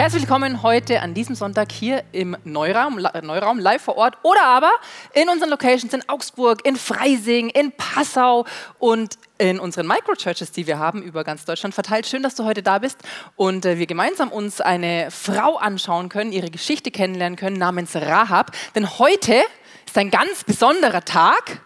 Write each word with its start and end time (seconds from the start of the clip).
Herzlich 0.00 0.22
willkommen 0.22 0.62
heute 0.62 1.02
an 1.02 1.12
diesem 1.12 1.34
Sonntag 1.34 1.70
hier 1.70 2.04
im 2.12 2.34
Neuraum, 2.44 2.98
Neuraum 3.20 3.58
live 3.58 3.82
vor 3.82 3.98
Ort 3.98 4.16
oder 4.22 4.42
aber 4.44 4.70
in 5.12 5.28
unseren 5.28 5.50
Locations 5.50 5.92
in 5.92 6.08
Augsburg, 6.08 6.64
in 6.64 6.76
Freising, 6.76 7.50
in 7.50 7.70
Passau 7.72 8.46
und 8.78 9.18
in 9.36 9.60
unseren 9.60 9.86
Microchurches, 9.86 10.52
die 10.52 10.66
wir 10.66 10.78
haben, 10.78 11.02
über 11.02 11.22
ganz 11.22 11.44
Deutschland 11.44 11.74
verteilt. 11.74 12.06
Schön, 12.06 12.22
dass 12.22 12.34
du 12.34 12.46
heute 12.46 12.62
da 12.62 12.78
bist 12.78 12.96
und 13.36 13.66
äh, 13.66 13.76
wir 13.78 13.86
gemeinsam 13.86 14.32
uns 14.32 14.62
eine 14.62 15.10
Frau 15.10 15.58
anschauen 15.58 16.08
können, 16.08 16.32
ihre 16.32 16.50
Geschichte 16.50 16.90
kennenlernen 16.90 17.36
können 17.36 17.58
namens 17.58 17.94
Rahab. 17.94 18.52
Denn 18.74 18.98
heute 18.98 19.42
ist 19.84 19.98
ein 19.98 20.10
ganz 20.10 20.44
besonderer 20.44 21.04
Tag, 21.04 21.60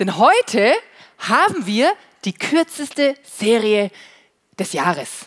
denn 0.00 0.18
heute 0.18 0.72
haben 1.18 1.64
wir 1.64 1.92
die 2.24 2.32
kürzeste 2.32 3.14
Serie 3.22 3.92
des 4.58 4.72
Jahres. 4.72 5.26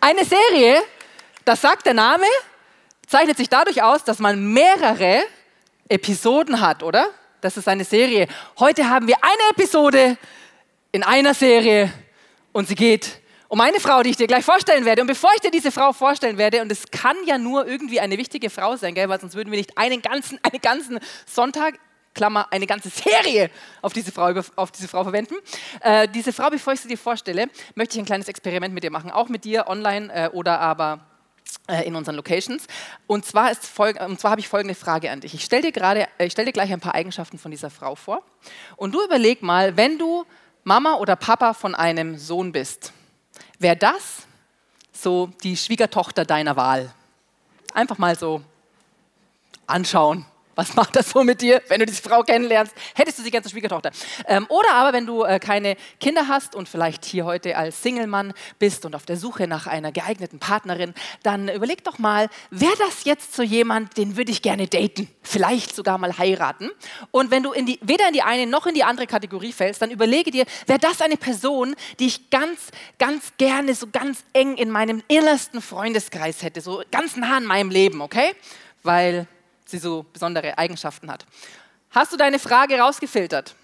Eine 0.00 0.24
Serie, 0.24 0.80
das 1.44 1.60
sagt 1.60 1.86
der 1.86 1.94
Name, 1.94 2.24
zeichnet 3.06 3.36
sich 3.36 3.48
dadurch 3.48 3.82
aus, 3.82 4.04
dass 4.04 4.18
man 4.18 4.52
mehrere 4.52 5.22
Episoden 5.88 6.60
hat, 6.60 6.82
oder? 6.82 7.06
Das 7.40 7.56
ist 7.56 7.68
eine 7.68 7.84
Serie. 7.84 8.28
Heute 8.58 8.88
haben 8.88 9.08
wir 9.08 9.16
eine 9.20 9.50
Episode 9.50 10.16
in 10.92 11.02
einer 11.02 11.34
Serie 11.34 11.92
und 12.52 12.68
sie 12.68 12.74
geht 12.74 13.20
um 13.48 13.60
eine 13.60 13.80
Frau, 13.80 14.02
die 14.02 14.10
ich 14.10 14.16
dir 14.16 14.26
gleich 14.26 14.44
vorstellen 14.44 14.84
werde. 14.84 15.02
Und 15.02 15.08
bevor 15.08 15.30
ich 15.34 15.40
dir 15.40 15.50
diese 15.50 15.70
Frau 15.70 15.92
vorstellen 15.92 16.38
werde, 16.38 16.62
und 16.62 16.72
es 16.72 16.90
kann 16.90 17.16
ja 17.26 17.36
nur 17.36 17.66
irgendwie 17.66 18.00
eine 18.00 18.16
wichtige 18.16 18.48
Frau 18.48 18.76
sein, 18.76 18.94
gell, 18.94 19.08
weil 19.08 19.20
sonst 19.20 19.34
würden 19.34 19.50
wir 19.50 19.58
nicht 19.58 19.76
einen 19.76 20.00
ganzen, 20.00 20.38
einen 20.42 20.62
ganzen 20.62 20.98
Sonntag, 21.26 21.74
Klammer, 22.14 22.46
eine 22.50 22.66
ganze 22.66 22.88
Serie 22.88 23.50
auf 23.82 23.92
diese 23.92 24.12
Frau, 24.12 24.32
auf 24.56 24.70
diese 24.70 24.88
Frau 24.88 25.02
verwenden. 25.02 25.34
Äh, 25.80 26.08
diese 26.08 26.32
Frau, 26.32 26.48
bevor 26.48 26.72
ich 26.72 26.80
sie 26.80 26.88
dir 26.88 26.98
vorstelle, 26.98 27.46
möchte 27.74 27.96
ich 27.96 28.00
ein 28.00 28.06
kleines 28.06 28.28
Experiment 28.28 28.72
mit 28.72 28.84
dir 28.84 28.90
machen, 28.90 29.10
auch 29.10 29.28
mit 29.28 29.44
dir 29.44 29.66
online 29.66 30.12
äh, 30.12 30.28
oder 30.28 30.60
aber 30.60 31.11
in 31.84 31.96
unseren 31.96 32.16
Locations. 32.16 32.66
Und 33.06 33.24
zwar, 33.24 33.50
ist 33.50 33.64
zwar 33.64 33.94
habe 33.96 34.40
ich 34.40 34.48
folgende 34.48 34.74
Frage 34.74 35.10
an 35.10 35.20
dich. 35.20 35.34
Ich 35.34 35.44
stelle 35.44 35.70
dir, 35.70 36.08
äh, 36.18 36.30
stell 36.30 36.44
dir 36.44 36.52
gleich 36.52 36.72
ein 36.72 36.80
paar 36.80 36.94
Eigenschaften 36.94 37.38
von 37.38 37.50
dieser 37.50 37.70
Frau 37.70 37.94
vor. 37.94 38.22
Und 38.76 38.92
du 38.92 39.04
überleg 39.04 39.42
mal, 39.42 39.76
wenn 39.76 39.98
du 39.98 40.24
Mama 40.64 40.94
oder 40.94 41.16
Papa 41.16 41.54
von 41.54 41.74
einem 41.74 42.18
Sohn 42.18 42.52
bist, 42.52 42.92
wäre 43.58 43.76
das 43.76 44.26
so 44.92 45.30
die 45.42 45.56
Schwiegertochter 45.56 46.24
deiner 46.24 46.56
Wahl? 46.56 46.92
Einfach 47.74 47.98
mal 47.98 48.16
so 48.16 48.42
anschauen. 49.66 50.26
Was 50.54 50.74
macht 50.74 50.96
das 50.96 51.10
so 51.10 51.24
mit 51.24 51.40
dir, 51.40 51.62
wenn 51.68 51.80
du 51.80 51.86
diese 51.86 52.02
Frau 52.02 52.22
kennenlernst? 52.22 52.74
Hättest 52.94 53.18
du 53.18 53.22
sie 53.22 53.30
gerne 53.30 53.42
zur 53.42 53.52
Schwiegertochter? 53.52 53.90
Ähm, 54.26 54.46
oder 54.50 54.74
aber, 54.74 54.92
wenn 54.92 55.06
du 55.06 55.24
äh, 55.24 55.38
keine 55.38 55.76
Kinder 55.98 56.28
hast 56.28 56.54
und 56.54 56.68
vielleicht 56.68 57.06
hier 57.06 57.24
heute 57.24 57.56
als 57.56 57.82
Single-Mann 57.82 58.34
bist 58.58 58.84
und 58.84 58.94
auf 58.94 59.06
der 59.06 59.16
Suche 59.16 59.46
nach 59.46 59.66
einer 59.66 59.92
geeigneten 59.92 60.40
Partnerin, 60.40 60.92
dann 61.22 61.48
überleg 61.48 61.84
doch 61.84 61.98
mal, 61.98 62.28
wäre 62.50 62.76
das 62.78 63.04
jetzt 63.04 63.34
so 63.34 63.42
jemand, 63.42 63.96
den 63.96 64.18
würde 64.18 64.30
ich 64.30 64.42
gerne 64.42 64.66
daten? 64.66 65.08
Vielleicht 65.22 65.74
sogar 65.74 65.96
mal 65.96 66.18
heiraten? 66.18 66.70
Und 67.10 67.30
wenn 67.30 67.42
du 67.42 67.52
in 67.52 67.64
die, 67.64 67.78
weder 67.80 68.06
in 68.08 68.12
die 68.12 68.22
eine 68.22 68.46
noch 68.46 68.66
in 68.66 68.74
die 68.74 68.84
andere 68.84 69.06
Kategorie 69.06 69.52
fällst, 69.52 69.80
dann 69.80 69.90
überlege 69.90 70.30
dir, 70.30 70.44
wäre 70.66 70.78
das 70.78 71.00
eine 71.00 71.16
Person, 71.16 71.74
die 71.98 72.08
ich 72.08 72.28
ganz, 72.28 72.70
ganz 72.98 73.32
gerne, 73.38 73.74
so 73.74 73.86
ganz 73.90 74.22
eng 74.34 74.56
in 74.58 74.70
meinem 74.70 75.02
innersten 75.08 75.62
Freundeskreis 75.62 76.42
hätte, 76.42 76.60
so 76.60 76.82
ganz 76.90 77.16
nah 77.16 77.38
in 77.38 77.44
meinem 77.44 77.70
Leben, 77.70 78.02
okay? 78.02 78.34
Weil 78.82 79.26
sie 79.72 79.78
so 79.78 80.04
besondere 80.12 80.56
Eigenschaften 80.56 81.10
hat. 81.10 81.26
Hast 81.90 82.12
du 82.12 82.16
deine 82.16 82.38
Frage 82.38 82.78
rausgefiltert? 82.78 83.54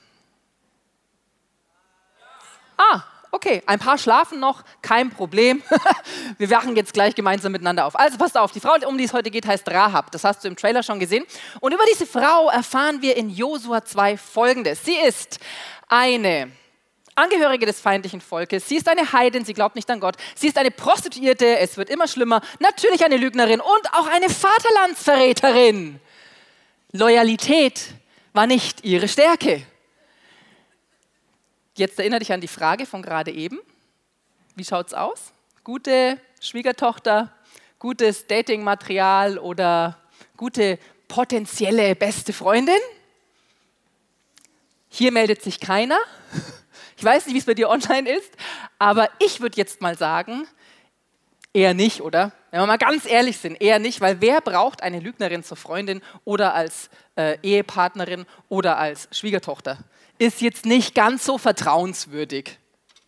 Ah, 2.77 3.02
okay, 3.30 3.63
ein 3.67 3.79
paar 3.79 3.98
schlafen 3.98 4.41
noch, 4.41 4.64
kein 4.83 5.11
Problem. 5.11 5.63
Wir 6.39 6.51
wachen 6.51 6.77
jetzt 6.77 6.92
gleich 6.92 7.14
gemeinsam 7.14 7.52
miteinander 7.52 7.86
auf. 7.86 7.98
Also 7.98 8.19
passt 8.19 8.36
auf, 8.36 8.52
die 8.52 8.61
Frau, 8.61 8.74
um 8.86 8.98
die 8.98 9.05
es 9.05 9.13
heute 9.13 9.30
geht, 9.30 9.46
heißt 9.46 9.69
Rahab. 9.70 10.11
Das 10.11 10.24
hast 10.24 10.45
du 10.45 10.48
im 10.48 10.57
Trailer 10.57 10.83
schon 10.83 10.98
gesehen. 10.98 11.24
Und 11.61 11.73
über 11.73 11.85
diese 11.91 12.07
Frau 12.07 12.48
erfahren 12.48 13.02
wir 13.02 13.17
in 13.17 13.30
Josua 13.30 13.85
2 13.85 14.17
folgendes. 14.17 14.85
Sie 14.85 14.96
ist 14.96 15.39
eine 15.89 16.51
Angehörige 17.18 17.67
des 17.67 17.80
feindlichen 17.80 18.20
Volkes. 18.20 18.68
Sie 18.68 18.77
ist 18.77 18.89
eine 18.89 19.12
Heidin, 19.12 19.45
sie 19.45 19.52
glaubt 19.52 19.74
nicht 19.74 19.90
an 19.90 19.98
Gott. 19.98 20.17
Sie 20.36 20.46
ist 20.46 20.56
eine 20.56 20.70
Prostituierte, 20.70 21.58
es 21.58 21.77
wird 21.77 21.90
immer 21.90 22.06
schlimmer. 22.06 22.40
Natürlich 22.61 23.05
eine 23.05 23.17
Lügnerin 23.17 23.61
und 23.61 23.92
auch 23.92 24.06
eine 24.06 24.29
Vaterlandsverräterin. 24.30 26.01
Loyalität 26.92 27.95
war 28.33 28.46
nicht 28.46 28.84
ihre 28.84 29.08
Stärke. 29.08 29.67
Jetzt 31.77 31.98
erinnere 31.98 32.20
dich 32.20 32.33
an 32.33 32.40
die 32.40 32.48
Frage 32.48 32.86
von 32.86 33.02
gerade 33.02 33.33
eben. 33.33 33.58
Wie 34.55 34.64
schaut 34.64 34.89
es 34.89 34.95
aus? 34.95 35.33
Gute 35.64 36.18
Schwiegertochter, 36.40 37.33
gutes 37.78 38.27
Datingmaterial 38.28 39.39
oder 39.39 39.98
gute 40.36 40.78
potenzielle 41.08 41.96
beste 41.96 42.33
Freundin? 42.33 42.78
Hier 44.89 45.12
meldet 45.12 45.42
sich 45.42 45.61
keiner. 45.61 45.98
Ich 46.98 47.05
weiß 47.05 47.27
nicht, 47.27 47.35
wie 47.35 47.39
es 47.39 47.45
bei 47.45 47.55
dir 47.55 47.69
online 47.69 48.11
ist, 48.11 48.33
aber 48.81 49.09
ich 49.20 49.41
würde 49.41 49.57
jetzt 49.57 49.81
mal 49.81 49.97
sagen, 49.97 50.48
eher 51.55 51.73
nicht, 51.73 52.03
oder? 52.03 52.33
Wenn 52.51 52.61
wir 52.61 52.67
mal 52.67 52.77
ganz 52.77 53.07
ehrlich 53.07 53.39
sind, 53.39 53.61
eher 53.61 53.79
nicht, 53.79 54.01
weil 54.01 54.20
wer 54.20 54.41
braucht 54.41 54.83
eine 54.83 54.98
Lügnerin 54.98 55.45
zur 55.45 55.57
Freundin 55.57 56.03
oder 56.25 56.55
als 56.55 56.91
äh, 57.14 57.39
Ehepartnerin 57.42 58.27
oder 58.48 58.79
als 58.79 59.08
Schwiegertochter? 59.13 59.79
Ist 60.19 60.41
jetzt 60.41 60.67
nicht 60.67 60.97
ganz 60.97 61.25
so 61.25 61.39
vertrauenswürdig, 61.39 62.58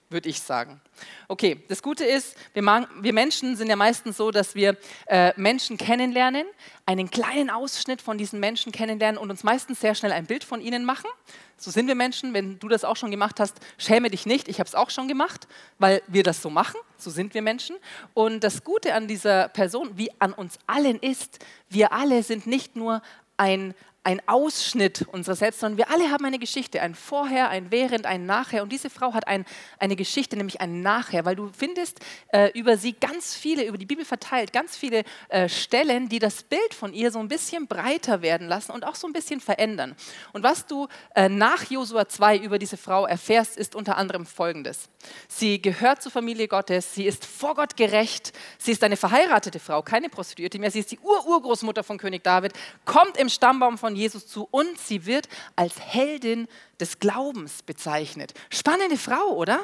würde 0.09 0.29
ich 0.29 0.41
sagen. 0.41 0.81
Okay, 1.28 1.62
das 1.69 1.83
Gute 1.83 2.05
ist, 2.05 2.37
wir, 2.55 2.62
wir, 3.00 3.12
Menschen 3.12 3.56
sind 3.56 3.69
ja 3.69 3.77
meistens 3.77 4.16
so, 4.16 4.31
dass 4.31 4.55
wir 4.55 4.77
äh, 5.06 5.33
Menschen 5.37 5.77
kennenlernen, 5.77 6.47
einen 6.87 7.11
kleinen 7.11 7.50
Ausschnitt 7.50 8.03
von 8.03 8.19
diesen 8.19 8.41
Menschen 8.41 8.72
kennenlernen 8.72 9.19
und 9.21 9.31
uns 9.31 9.44
meistens 9.44 9.81
sehr 9.81 9.94
schnell 9.94 10.12
ein 10.12 10.27
Bild 10.27 10.44
von 10.44 10.61
ihnen 10.61 10.84
machen. 10.84 11.09
So 11.56 11.71
sind 11.71 11.87
wir 11.88 11.94
Menschen. 11.94 12.33
Wenn 12.33 12.59
du 12.59 12.69
das 12.69 12.84
auch 12.84 12.97
schon 12.97 13.11
gemacht 13.11 13.38
hast, 13.38 13.61
schäme 13.77 14.11
dich 14.11 14.25
nicht. 14.25 14.49
Ich 14.49 14.61
habe 14.61 14.69
es 14.69 14.75
auch 14.75 14.91
schon 14.91 15.09
gemacht, 15.09 15.47
weil 15.78 16.03
wir 16.06 16.22
das 16.22 16.41
so 16.41 16.49
machen. 16.49 16.81
So 16.97 17.11
sind 17.11 17.34
wir 17.34 17.43
Menschen. 17.43 17.77
Und 18.15 18.43
das 18.43 18.65
Gute 18.65 18.94
an 18.94 19.09
dieser 19.09 19.49
Person, 19.49 19.91
wie 19.97 20.11
an 20.21 20.32
uns 20.32 20.59
allen 20.67 20.99
ist, 20.99 21.38
wir 21.69 21.93
alle 21.93 22.22
sind 22.22 22.47
nicht 22.47 22.77
nur 22.77 23.03
ein, 23.37 23.75
ein 24.03 24.22
Ausschnitt 24.27 25.06
unserer 25.12 25.37
selbst, 25.37 25.61
sondern 25.61 25.77
wir 25.77 25.91
alle 25.91 26.11
haben 26.11 26.25
eine 26.25 26.38
Geschichte, 26.38 26.81
ein 26.81 26.94
Vorher, 26.94 27.50
ein 27.50 27.71
Während, 27.71 28.06
ein 28.06 28.25
Nachher. 28.25 28.62
Und 28.62 28.72
diese 28.72 28.88
Frau 28.88 29.12
hat 29.12 29.28
ein, 29.28 29.44
eine 29.78 29.94
Geschichte, 29.94 30.37
nämlich 30.37 30.61
ein 30.62 30.81
Nachher, 30.81 31.27
weil 31.27 31.37
du 31.37 31.50
findest 31.56 32.00
äh, 32.33 32.50
über 32.59 32.78
sie 32.78 32.94
ganz 32.94 33.34
viele, 33.34 33.65
über 33.65 33.77
die 33.77 33.84
Bibel 33.84 34.06
verteilt, 34.06 34.55
ganz 34.55 34.75
viele 34.75 35.05
äh, 35.28 35.50
Stellen, 35.50 36.09
die 36.09 36.19
das 36.19 36.43
Bild 36.43 36.72
von 36.72 36.94
ihr 36.94 37.11
so 37.11 37.19
ein 37.19 37.28
bisschen 37.28 37.66
breiter 37.66 38.22
werden 38.22 38.49
lassen 38.49 38.72
und 38.72 38.84
auch 38.84 38.94
so 38.94 39.06
ein 39.06 39.12
bisschen 39.12 39.38
verändern. 39.38 39.94
Und 40.32 40.43
was 40.43 40.65
du 40.65 40.88
äh, 41.15 41.28
nach 41.28 41.71
Josua 41.71 42.09
2 42.09 42.38
über 42.38 42.59
diese 42.59 42.78
Frau 42.78 43.06
erfährst, 43.06 43.59
ist 43.59 43.75
unter 43.75 43.99
anderem 43.99 44.25
folgendes. 44.25 44.88
Sie 45.28 45.61
gehört 45.61 46.03
zur 46.03 46.12
Familie 46.12 46.49
Gottes, 46.49 46.94
sie 46.94 47.05
ist 47.05 47.27
vor 47.27 47.55
Gott 47.55 47.77
gerecht, 47.77 48.32
sie 48.59 48.72
ist 48.72 48.82
eine 48.82 48.97
verheiratete 48.97 49.61
Frau, 49.61 49.82
keine 49.82 50.09
Prostituierte 50.09 50.59
mehr, 50.59 50.71
sie 50.71 50.81
ist 50.81 50.91
die 50.91 50.99
Ur-Urgroßmutter 50.99 51.84
von 51.84 51.99
König 51.99 52.25
David, 52.25 52.53
kommt 52.84 53.19
im 53.19 53.28
Stammbaum 53.28 53.78
von 53.78 53.90
Jesus 53.97 54.27
zu 54.27 54.49
und 54.51 54.78
sie 54.78 55.06
wird 55.06 55.28
als 55.56 55.81
Heldin 55.81 56.49
des 56.78 56.99
Glaubens 56.99 57.62
bezeichnet. 57.62 58.34
Spannende 58.51 58.97
Frau, 58.97 59.34
oder? 59.37 59.61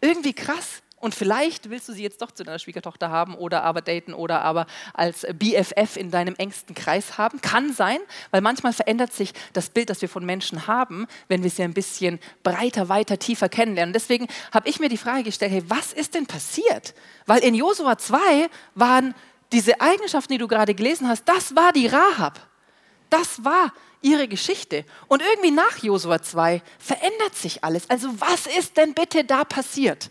Irgendwie 0.00 0.32
krass. 0.32 0.82
Und 1.02 1.16
vielleicht 1.16 1.68
willst 1.68 1.88
du 1.88 1.92
sie 1.92 2.04
jetzt 2.04 2.22
doch 2.22 2.30
zu 2.30 2.44
deiner 2.44 2.60
Schwiegertochter 2.60 3.10
haben 3.10 3.34
oder 3.34 3.64
aber 3.64 3.80
daten 3.80 4.14
oder 4.14 4.42
aber 4.42 4.66
als 4.94 5.26
BFF 5.36 5.96
in 5.96 6.12
deinem 6.12 6.36
engsten 6.36 6.76
Kreis 6.76 7.18
haben. 7.18 7.40
Kann 7.40 7.72
sein, 7.72 7.98
weil 8.30 8.40
manchmal 8.40 8.72
verändert 8.72 9.12
sich 9.12 9.32
das 9.52 9.68
Bild, 9.68 9.90
das 9.90 10.00
wir 10.00 10.08
von 10.08 10.24
Menschen 10.24 10.68
haben, 10.68 11.08
wenn 11.26 11.42
wir 11.42 11.50
sie 11.50 11.64
ein 11.64 11.74
bisschen 11.74 12.20
breiter, 12.44 12.88
weiter, 12.88 13.18
tiefer 13.18 13.48
kennenlernen. 13.48 13.92
Deswegen 13.92 14.28
habe 14.52 14.68
ich 14.68 14.78
mir 14.78 14.88
die 14.88 14.96
Frage 14.96 15.24
gestellt, 15.24 15.50
hey, 15.50 15.64
was 15.66 15.92
ist 15.92 16.14
denn 16.14 16.26
passiert? 16.26 16.94
Weil 17.26 17.40
in 17.40 17.56
Josua 17.56 17.98
2 17.98 18.48
waren 18.76 19.12
diese 19.50 19.80
Eigenschaften, 19.80 20.34
die 20.34 20.38
du 20.38 20.46
gerade 20.46 20.72
gelesen 20.72 21.08
hast, 21.08 21.24
das 21.24 21.56
war 21.56 21.72
die 21.72 21.88
Rahab. 21.88 22.38
Das 23.12 23.44
war 23.44 23.74
ihre 24.00 24.26
Geschichte. 24.26 24.86
Und 25.06 25.20
irgendwie 25.22 25.50
nach 25.50 25.76
Josua 25.82 26.22
2 26.22 26.62
verändert 26.78 27.34
sich 27.34 27.62
alles. 27.62 27.90
Also 27.90 28.08
was 28.18 28.46
ist 28.46 28.78
denn 28.78 28.94
bitte 28.94 29.24
da 29.24 29.44
passiert? 29.44 30.10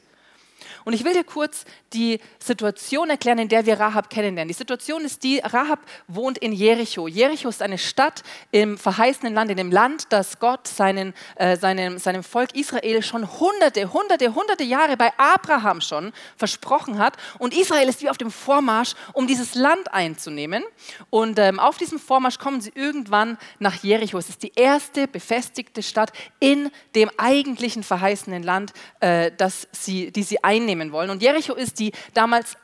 Und 0.85 0.93
ich 0.93 1.03
will 1.03 1.13
dir 1.13 1.23
kurz 1.23 1.65
die 1.93 2.19
Situation 2.39 3.09
erklären, 3.09 3.39
in 3.39 3.49
der 3.49 3.65
wir 3.65 3.79
Rahab 3.79 4.09
kennenlernen. 4.09 4.47
Die 4.47 4.53
Situation 4.53 5.03
ist 5.03 5.23
die, 5.23 5.39
Rahab 5.39 5.79
wohnt 6.07 6.37
in 6.37 6.53
Jericho. 6.53 7.07
Jericho 7.07 7.49
ist 7.49 7.61
eine 7.61 7.77
Stadt 7.77 8.23
im 8.51 8.77
verheißenen 8.77 9.33
Land, 9.33 9.51
in 9.51 9.57
dem 9.57 9.71
Land, 9.71 10.07
das 10.09 10.39
Gott 10.39 10.67
seinen, 10.67 11.13
äh, 11.35 11.57
seinem, 11.57 11.97
seinem 11.99 12.23
Volk 12.23 12.55
Israel 12.55 13.01
schon 13.03 13.39
hunderte, 13.39 13.91
hunderte, 13.93 14.33
hunderte 14.33 14.63
Jahre 14.63 14.97
bei 14.97 15.11
Abraham 15.17 15.81
schon 15.81 16.13
versprochen 16.35 16.97
hat. 16.97 17.17
Und 17.39 17.55
Israel 17.55 17.87
ist 17.87 18.01
wie 18.01 18.09
auf 18.09 18.17
dem 18.17 18.31
Vormarsch, 18.31 18.93
um 19.13 19.27
dieses 19.27 19.55
Land 19.55 19.93
einzunehmen. 19.93 20.63
Und 21.09 21.39
ähm, 21.39 21.59
auf 21.59 21.77
diesem 21.77 21.99
Vormarsch 21.99 22.39
kommen 22.39 22.61
sie 22.61 22.71
irgendwann 22.73 23.37
nach 23.59 23.83
Jericho. 23.83 24.17
Es 24.17 24.29
ist 24.29 24.43
die 24.43 24.53
erste 24.55 25.07
befestigte 25.07 25.83
Stadt 25.83 26.11
in 26.39 26.71
dem 26.95 27.11
eigentlichen 27.17 27.83
verheißenen 27.83 28.43
Land, 28.43 28.73
äh, 28.99 29.31
das 29.37 29.67
sie, 29.71 30.11
die 30.11 30.23
sie 30.23 30.43
einnehmen 30.43 30.70
wollen. 30.91 31.09
Und 31.09 31.21
Jericho 31.21 31.53
ist 31.53 31.79
die 31.79 31.91
damals 32.13 32.57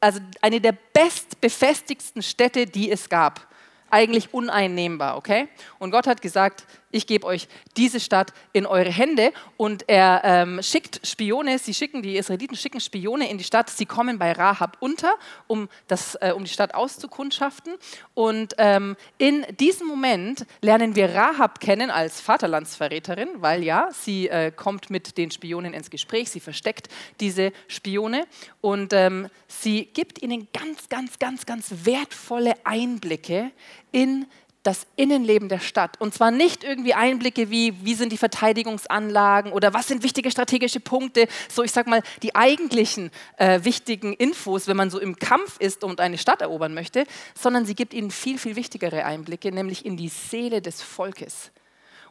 also 0.00 0.20
eine 0.40 0.60
der 0.60 0.72
bestbefestigsten 0.72 2.22
Städte, 2.22 2.66
die 2.66 2.90
es 2.90 3.08
gab. 3.08 3.46
Eigentlich 3.90 4.32
uneinnehmbar, 4.32 5.16
okay? 5.16 5.48
Und 5.78 5.90
Gott 5.90 6.06
hat 6.06 6.22
gesagt, 6.22 6.64
ich 6.90 7.06
gebe 7.06 7.26
euch 7.26 7.48
diese 7.76 8.00
Stadt 8.00 8.32
in 8.52 8.66
eure 8.66 8.90
Hände. 8.90 9.32
Und 9.56 9.88
er 9.88 10.22
ähm, 10.24 10.62
schickt 10.62 11.06
Spione, 11.06 11.58
sie 11.58 11.74
schicken, 11.74 12.02
die 12.02 12.16
Israeliten 12.16 12.56
schicken 12.56 12.80
Spione 12.80 13.30
in 13.30 13.38
die 13.38 13.44
Stadt, 13.44 13.70
sie 13.70 13.86
kommen 13.86 14.18
bei 14.18 14.32
Rahab 14.32 14.76
unter, 14.80 15.14
um, 15.46 15.68
das, 15.86 16.16
äh, 16.16 16.32
um 16.34 16.44
die 16.44 16.50
Stadt 16.50 16.74
auszukundschaften. 16.74 17.74
Und 18.14 18.54
ähm, 18.58 18.96
in 19.18 19.46
diesem 19.58 19.86
Moment 19.86 20.46
lernen 20.60 20.96
wir 20.96 21.14
Rahab 21.14 21.60
kennen 21.60 21.90
als 21.90 22.20
Vaterlandsverräterin, 22.20 23.28
weil 23.36 23.62
ja, 23.62 23.88
sie 23.92 24.28
äh, 24.28 24.50
kommt 24.50 24.90
mit 24.90 25.16
den 25.18 25.30
Spionen 25.30 25.74
ins 25.74 25.90
Gespräch, 25.90 26.30
sie 26.30 26.40
versteckt 26.40 26.88
diese 27.20 27.52
Spione 27.68 28.26
und 28.60 28.92
ähm, 28.92 29.28
sie 29.46 29.86
gibt 29.86 30.22
ihnen 30.22 30.48
ganz, 30.52 30.88
ganz, 30.88 31.18
ganz, 31.18 31.46
ganz 31.46 31.72
wertvolle 31.84 32.54
Einblicke 32.64 33.50
in 33.92 34.26
das 34.62 34.86
Innenleben 34.96 35.48
der 35.48 35.58
Stadt. 35.58 35.98
Und 36.00 36.12
zwar 36.12 36.30
nicht 36.30 36.64
irgendwie 36.64 36.92
Einblicke 36.92 37.50
wie, 37.50 37.74
wie 37.82 37.94
sind 37.94 38.12
die 38.12 38.18
Verteidigungsanlagen 38.18 39.52
oder 39.52 39.72
was 39.72 39.88
sind 39.88 40.02
wichtige 40.02 40.30
strategische 40.30 40.80
Punkte, 40.80 41.28
so 41.48 41.62
ich 41.62 41.72
sag 41.72 41.86
mal 41.86 42.02
die 42.22 42.34
eigentlichen 42.34 43.10
äh, 43.38 43.64
wichtigen 43.64 44.12
Infos, 44.12 44.66
wenn 44.66 44.76
man 44.76 44.90
so 44.90 45.00
im 45.00 45.16
Kampf 45.16 45.58
ist 45.58 45.82
und 45.82 46.00
eine 46.00 46.18
Stadt 46.18 46.42
erobern 46.42 46.74
möchte, 46.74 47.04
sondern 47.34 47.64
sie 47.64 47.74
gibt 47.74 47.94
ihnen 47.94 48.10
viel, 48.10 48.38
viel 48.38 48.54
wichtigere 48.56 49.04
Einblicke, 49.04 49.50
nämlich 49.50 49.86
in 49.86 49.96
die 49.96 50.08
Seele 50.08 50.60
des 50.60 50.82
Volkes. 50.82 51.50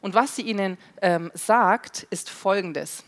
Und 0.02 0.16
was 0.16 0.36
sie 0.36 0.44
ihnen 0.44 0.78
ähm, 1.02 1.30
sagt, 1.36 2.08
ist 2.10 2.30
folgendes. 2.30 3.04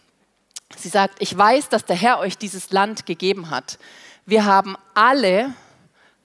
Sie 0.77 0.89
sagt, 0.89 1.15
ich 1.19 1.35
weiß, 1.35 1.69
dass 1.69 1.85
der 1.85 1.95
Herr 1.95 2.19
euch 2.19 2.37
dieses 2.37 2.71
Land 2.71 3.05
gegeben 3.05 3.49
hat. 3.49 3.79
Wir 4.25 4.45
haben 4.45 4.77
alle 4.93 5.53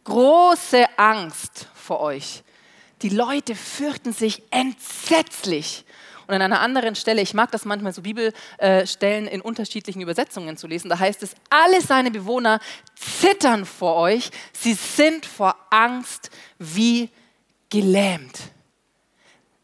große 0.05 0.85
Angst 0.99 1.69
vor 1.75 2.01
euch 2.01 2.43
die 3.03 3.11
Leute 3.11 3.55
fürchten 3.55 4.13
sich 4.13 4.43
entsetzlich. 4.51 5.85
Und 6.27 6.35
an 6.35 6.43
einer 6.43 6.61
anderen 6.61 6.97
Stelle, 6.97 7.23
ich 7.23 7.35
mag 7.35 7.53
das 7.53 7.65
manchmal 7.65 7.93
so 7.93 8.03
Bibelstellen 8.03 9.29
in 9.29 9.41
unterschiedlichen 9.41 10.01
Übersetzungen 10.01 10.57
zu 10.57 10.67
lesen, 10.67 10.89
da 10.89 10.99
heißt 10.99 11.23
es, 11.23 11.35
alle 11.51 11.81
seine 11.81 12.11
Bewohner 12.11 12.59
zittern 12.97 13.65
vor 13.65 13.97
euch, 13.97 14.31
sie 14.53 14.75
sind 14.75 15.25
vor 15.25 15.55
Angst 15.71 16.31
wie 16.59 17.11
gelähmt. 17.71 18.39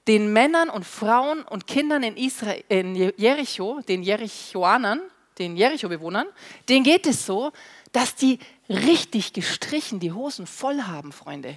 Den 0.06 0.32
Männern 0.32 0.68
und 0.68 0.84
Frauen 0.84 1.42
und 1.42 1.66
Kindern 1.66 2.02
in, 2.02 2.16
Israel, 2.16 2.62
in 2.68 2.94
Jericho, 2.94 3.80
den 3.88 4.02
Jerichoanern, 4.02 5.00
den 5.38 5.56
Jericho-Bewohnern, 5.56 6.26
denen 6.68 6.84
geht 6.84 7.06
es 7.06 7.26
so, 7.26 7.52
dass 7.92 8.14
die 8.14 8.38
richtig 8.68 9.32
gestrichen 9.32 9.98
die 9.98 10.12
Hosen 10.12 10.46
voll 10.46 10.82
haben, 10.82 11.12
Freunde 11.12 11.56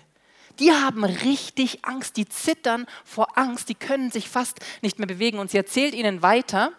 die 0.60 0.72
haben 0.72 1.04
richtig 1.04 1.86
Angst, 1.86 2.18
die 2.18 2.28
zittern 2.28 2.86
vor 3.04 3.38
Angst, 3.38 3.69
die 3.69 3.75
können 3.75 4.12
sich 4.12 4.30
fast 4.30 4.60
nicht 4.81 5.00
mehr 5.00 5.07
bewegen. 5.07 5.40
Und 5.40 5.52
sie 5.52 5.57
erzählt 5.57 5.94
ihnen 5.94 6.22
weiter, 6.22 6.72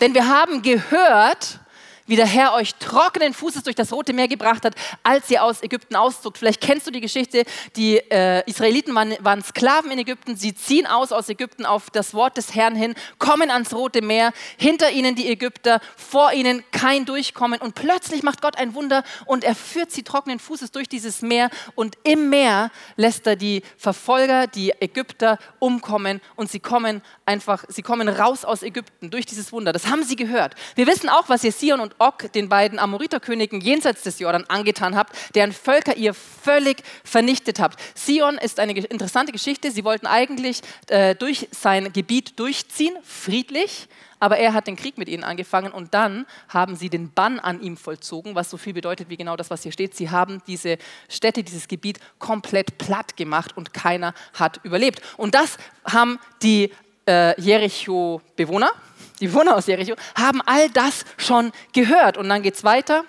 denn 0.00 0.14
wir 0.14 0.28
haben 0.28 0.62
gehört, 0.62 1.60
wie 2.08 2.16
der 2.16 2.26
Herr 2.26 2.54
euch 2.54 2.74
trockenen 2.74 3.34
Fußes 3.34 3.62
durch 3.62 3.76
das 3.76 3.92
Rote 3.92 4.12
Meer 4.12 4.28
gebracht 4.28 4.64
hat, 4.64 4.74
als 5.02 5.30
ihr 5.30 5.44
aus 5.44 5.62
Ägypten 5.62 5.94
auszog. 5.94 6.36
Vielleicht 6.38 6.60
kennst 6.60 6.86
du 6.86 6.90
die 6.90 7.00
Geschichte, 7.00 7.44
die 7.76 7.98
äh, 8.10 8.42
Israeliten 8.48 8.94
waren, 8.94 9.14
waren, 9.20 9.42
Sklaven 9.42 9.90
in 9.90 9.98
Ägypten, 9.98 10.36
sie 10.36 10.54
ziehen 10.54 10.86
aus 10.86 11.12
aus 11.12 11.28
Ägypten 11.28 11.66
auf 11.66 11.90
das 11.90 12.14
Wort 12.14 12.36
des 12.36 12.54
Herrn 12.54 12.74
hin, 12.74 12.94
kommen 13.18 13.50
ans 13.50 13.74
Rote 13.74 14.02
Meer, 14.02 14.32
hinter 14.56 14.90
ihnen 14.90 15.14
die 15.14 15.28
Ägypter, 15.28 15.80
vor 15.96 16.32
ihnen 16.32 16.64
kein 16.72 17.04
Durchkommen 17.04 17.60
und 17.60 17.74
plötzlich 17.74 18.22
macht 18.22 18.40
Gott 18.40 18.56
ein 18.56 18.74
Wunder 18.74 19.04
und 19.26 19.44
er 19.44 19.54
führt 19.54 19.92
sie 19.92 20.02
trockenen 20.02 20.38
Fußes 20.38 20.72
durch 20.72 20.88
dieses 20.88 21.20
Meer 21.22 21.50
und 21.74 21.98
im 22.04 22.30
Meer 22.30 22.70
lässt 22.96 23.26
er 23.26 23.36
die 23.36 23.62
Verfolger, 23.76 24.46
die 24.46 24.72
Ägypter 24.80 25.38
umkommen 25.58 26.20
und 26.36 26.50
sie 26.50 26.60
kommen 26.60 27.02
einfach, 27.26 27.64
sie 27.68 27.82
kommen 27.82 28.08
raus 28.08 28.44
aus 28.46 28.62
Ägypten 28.62 29.10
durch 29.10 29.26
dieses 29.26 29.52
Wunder. 29.52 29.72
Das 29.72 29.88
haben 29.88 30.02
sie 30.02 30.16
gehört. 30.16 30.54
Wir 30.74 30.86
wissen 30.86 31.10
auch, 31.10 31.28
was 31.28 31.44
Sion 31.58 31.80
und 31.80 31.97
Og, 31.98 32.34
den 32.34 32.48
beiden 32.48 32.78
Amoriterkönigen 32.78 33.60
jenseits 33.60 34.02
des 34.02 34.18
Jordan, 34.18 34.44
angetan 34.48 34.96
habt, 34.96 35.34
deren 35.34 35.52
Völker 35.52 35.96
ihr 35.96 36.14
völlig 36.14 36.82
vernichtet 37.04 37.60
habt. 37.60 37.78
Sion 37.94 38.38
ist 38.38 38.60
eine 38.60 38.72
interessante 38.72 39.32
Geschichte. 39.32 39.70
Sie 39.70 39.84
wollten 39.84 40.06
eigentlich 40.06 40.60
äh, 40.88 41.14
durch 41.14 41.48
sein 41.50 41.92
Gebiet 41.92 42.38
durchziehen, 42.38 42.96
friedlich, 43.02 43.88
aber 44.20 44.38
er 44.38 44.52
hat 44.52 44.66
den 44.66 44.76
Krieg 44.76 44.98
mit 44.98 45.08
ihnen 45.08 45.24
angefangen 45.24 45.72
und 45.72 45.94
dann 45.94 46.26
haben 46.48 46.76
sie 46.76 46.90
den 46.90 47.12
Bann 47.12 47.38
an 47.38 47.60
ihm 47.60 47.76
vollzogen, 47.76 48.34
was 48.34 48.50
so 48.50 48.56
viel 48.56 48.74
bedeutet 48.74 49.08
wie 49.08 49.16
genau 49.16 49.36
das, 49.36 49.50
was 49.50 49.62
hier 49.62 49.72
steht. 49.72 49.94
Sie 49.94 50.10
haben 50.10 50.42
diese 50.46 50.78
Städte, 51.08 51.42
dieses 51.42 51.68
Gebiet 51.68 51.98
komplett 52.18 52.78
platt 52.78 53.16
gemacht 53.16 53.56
und 53.56 53.72
keiner 53.72 54.14
hat 54.34 54.60
überlebt. 54.64 55.00
Und 55.16 55.34
das 55.34 55.56
haben 55.84 56.18
die 56.42 56.72
äh, 57.06 57.40
Jericho-Bewohner, 57.40 58.70
die 59.20 59.28
Bewohner 59.28 59.56
aus 59.56 59.66
Jericho, 59.66 59.94
haben 60.16 60.40
all 60.42 60.70
das 60.70 61.04
schon 61.16 61.52
gehört. 61.72 62.16
Und 62.16 62.28
dann 62.28 62.42
geht 62.42 62.54
es 62.54 62.64
weiter. 62.64 63.04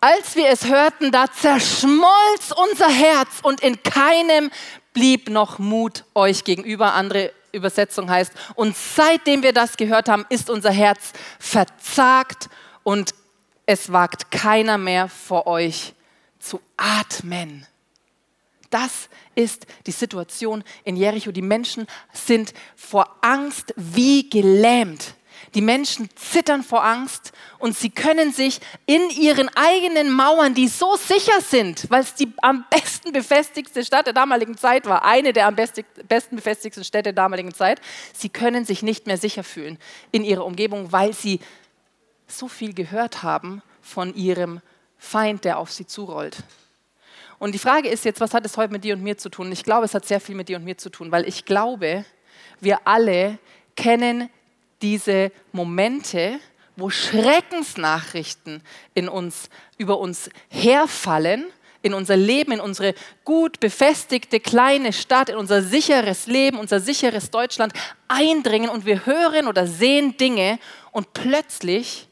Als 0.00 0.36
wir 0.36 0.48
es 0.48 0.66
hörten, 0.66 1.10
da 1.10 1.26
zerschmolz 1.30 2.52
unser 2.54 2.88
Herz 2.88 3.40
und 3.42 3.60
in 3.60 3.82
keinem 3.82 4.50
blieb 4.92 5.28
noch 5.28 5.58
Mut 5.58 6.04
euch 6.14 6.44
gegenüber. 6.44 6.94
Andere 6.94 7.32
Übersetzung 7.52 8.08
heißt, 8.08 8.32
und 8.54 8.76
seitdem 8.76 9.42
wir 9.42 9.52
das 9.52 9.76
gehört 9.76 10.08
haben, 10.08 10.24
ist 10.28 10.50
unser 10.50 10.70
Herz 10.70 11.12
verzagt 11.40 12.48
und 12.84 13.14
es 13.66 13.92
wagt 13.92 14.30
keiner 14.30 14.78
mehr 14.78 15.08
vor 15.08 15.46
euch 15.46 15.94
zu 16.38 16.60
atmen. 16.76 17.66
Das 18.70 19.08
ist 19.34 19.66
die 19.86 19.92
Situation 19.92 20.62
in 20.84 20.96
Jericho. 20.96 21.32
Die 21.32 21.42
Menschen 21.42 21.86
sind 22.12 22.52
vor 22.76 23.16
Angst 23.22 23.72
wie 23.76 24.28
gelähmt. 24.28 25.14
Die 25.54 25.60
Menschen 25.60 26.10
zittern 26.16 26.62
vor 26.62 26.84
Angst 26.84 27.32
und 27.58 27.76
sie 27.76 27.90
können 27.90 28.32
sich 28.32 28.60
in 28.86 29.08
ihren 29.10 29.48
eigenen 29.56 30.10
Mauern, 30.12 30.54
die 30.54 30.68
so 30.68 30.96
sicher 30.96 31.40
sind, 31.40 31.90
weil 31.90 32.02
es 32.02 32.14
die 32.14 32.32
am 32.42 32.64
besten 32.70 33.12
befestigte 33.12 33.84
Stadt 33.84 34.06
der 34.06 34.12
damaligen 34.12 34.56
Zeit 34.56 34.86
war, 34.86 35.04
eine 35.04 35.32
der 35.32 35.46
am 35.46 35.54
besten 35.54 36.36
befestigten 36.36 36.84
Städte 36.84 37.04
der 37.04 37.24
damaligen 37.24 37.54
Zeit, 37.54 37.80
sie 38.12 38.28
können 38.28 38.64
sich 38.64 38.82
nicht 38.82 39.06
mehr 39.06 39.16
sicher 39.16 39.44
fühlen 39.44 39.78
in 40.10 40.24
ihrer 40.24 40.44
Umgebung, 40.44 40.92
weil 40.92 41.14
sie 41.14 41.40
so 42.26 42.48
viel 42.48 42.74
gehört 42.74 43.22
haben 43.22 43.62
von 43.80 44.14
ihrem 44.14 44.60
Feind, 44.98 45.44
der 45.44 45.58
auf 45.58 45.72
sie 45.72 45.86
zurollt. 45.86 46.38
Und 47.38 47.54
die 47.54 47.58
Frage 47.58 47.88
ist 47.88 48.04
jetzt, 48.04 48.20
was 48.20 48.34
hat 48.34 48.44
es 48.44 48.56
heute 48.56 48.72
mit 48.72 48.84
dir 48.84 48.94
und 48.94 49.02
mir 49.02 49.16
zu 49.16 49.28
tun? 49.28 49.52
Ich 49.52 49.62
glaube, 49.62 49.84
es 49.84 49.94
hat 49.94 50.04
sehr 50.06 50.20
viel 50.20 50.34
mit 50.34 50.48
dir 50.48 50.56
und 50.56 50.64
mir 50.64 50.76
zu 50.76 50.90
tun, 50.90 51.12
weil 51.12 51.26
ich 51.26 51.44
glaube, 51.44 52.04
wir 52.60 52.80
alle 52.84 53.38
kennen 53.76 54.28
diese 54.82 55.30
Momente, 55.52 56.40
wo 56.76 56.90
Schreckensnachrichten 56.90 58.62
in 58.94 59.08
uns, 59.08 59.50
über 59.76 59.98
uns 59.98 60.30
herfallen, 60.48 61.46
in 61.82 61.94
unser 61.94 62.16
Leben, 62.16 62.52
in 62.52 62.60
unsere 62.60 62.94
gut 63.24 63.60
befestigte 63.60 64.40
kleine 64.40 64.92
Stadt, 64.92 65.28
in 65.28 65.36
unser 65.36 65.62
sicheres 65.62 66.26
Leben, 66.26 66.58
unser 66.58 66.80
sicheres 66.80 67.30
Deutschland 67.30 67.72
eindringen 68.08 68.68
und 68.68 68.84
wir 68.84 69.06
hören 69.06 69.46
oder 69.46 69.66
sehen 69.66 70.16
Dinge 70.16 70.58
und 70.90 71.12
plötzlich 71.12 72.07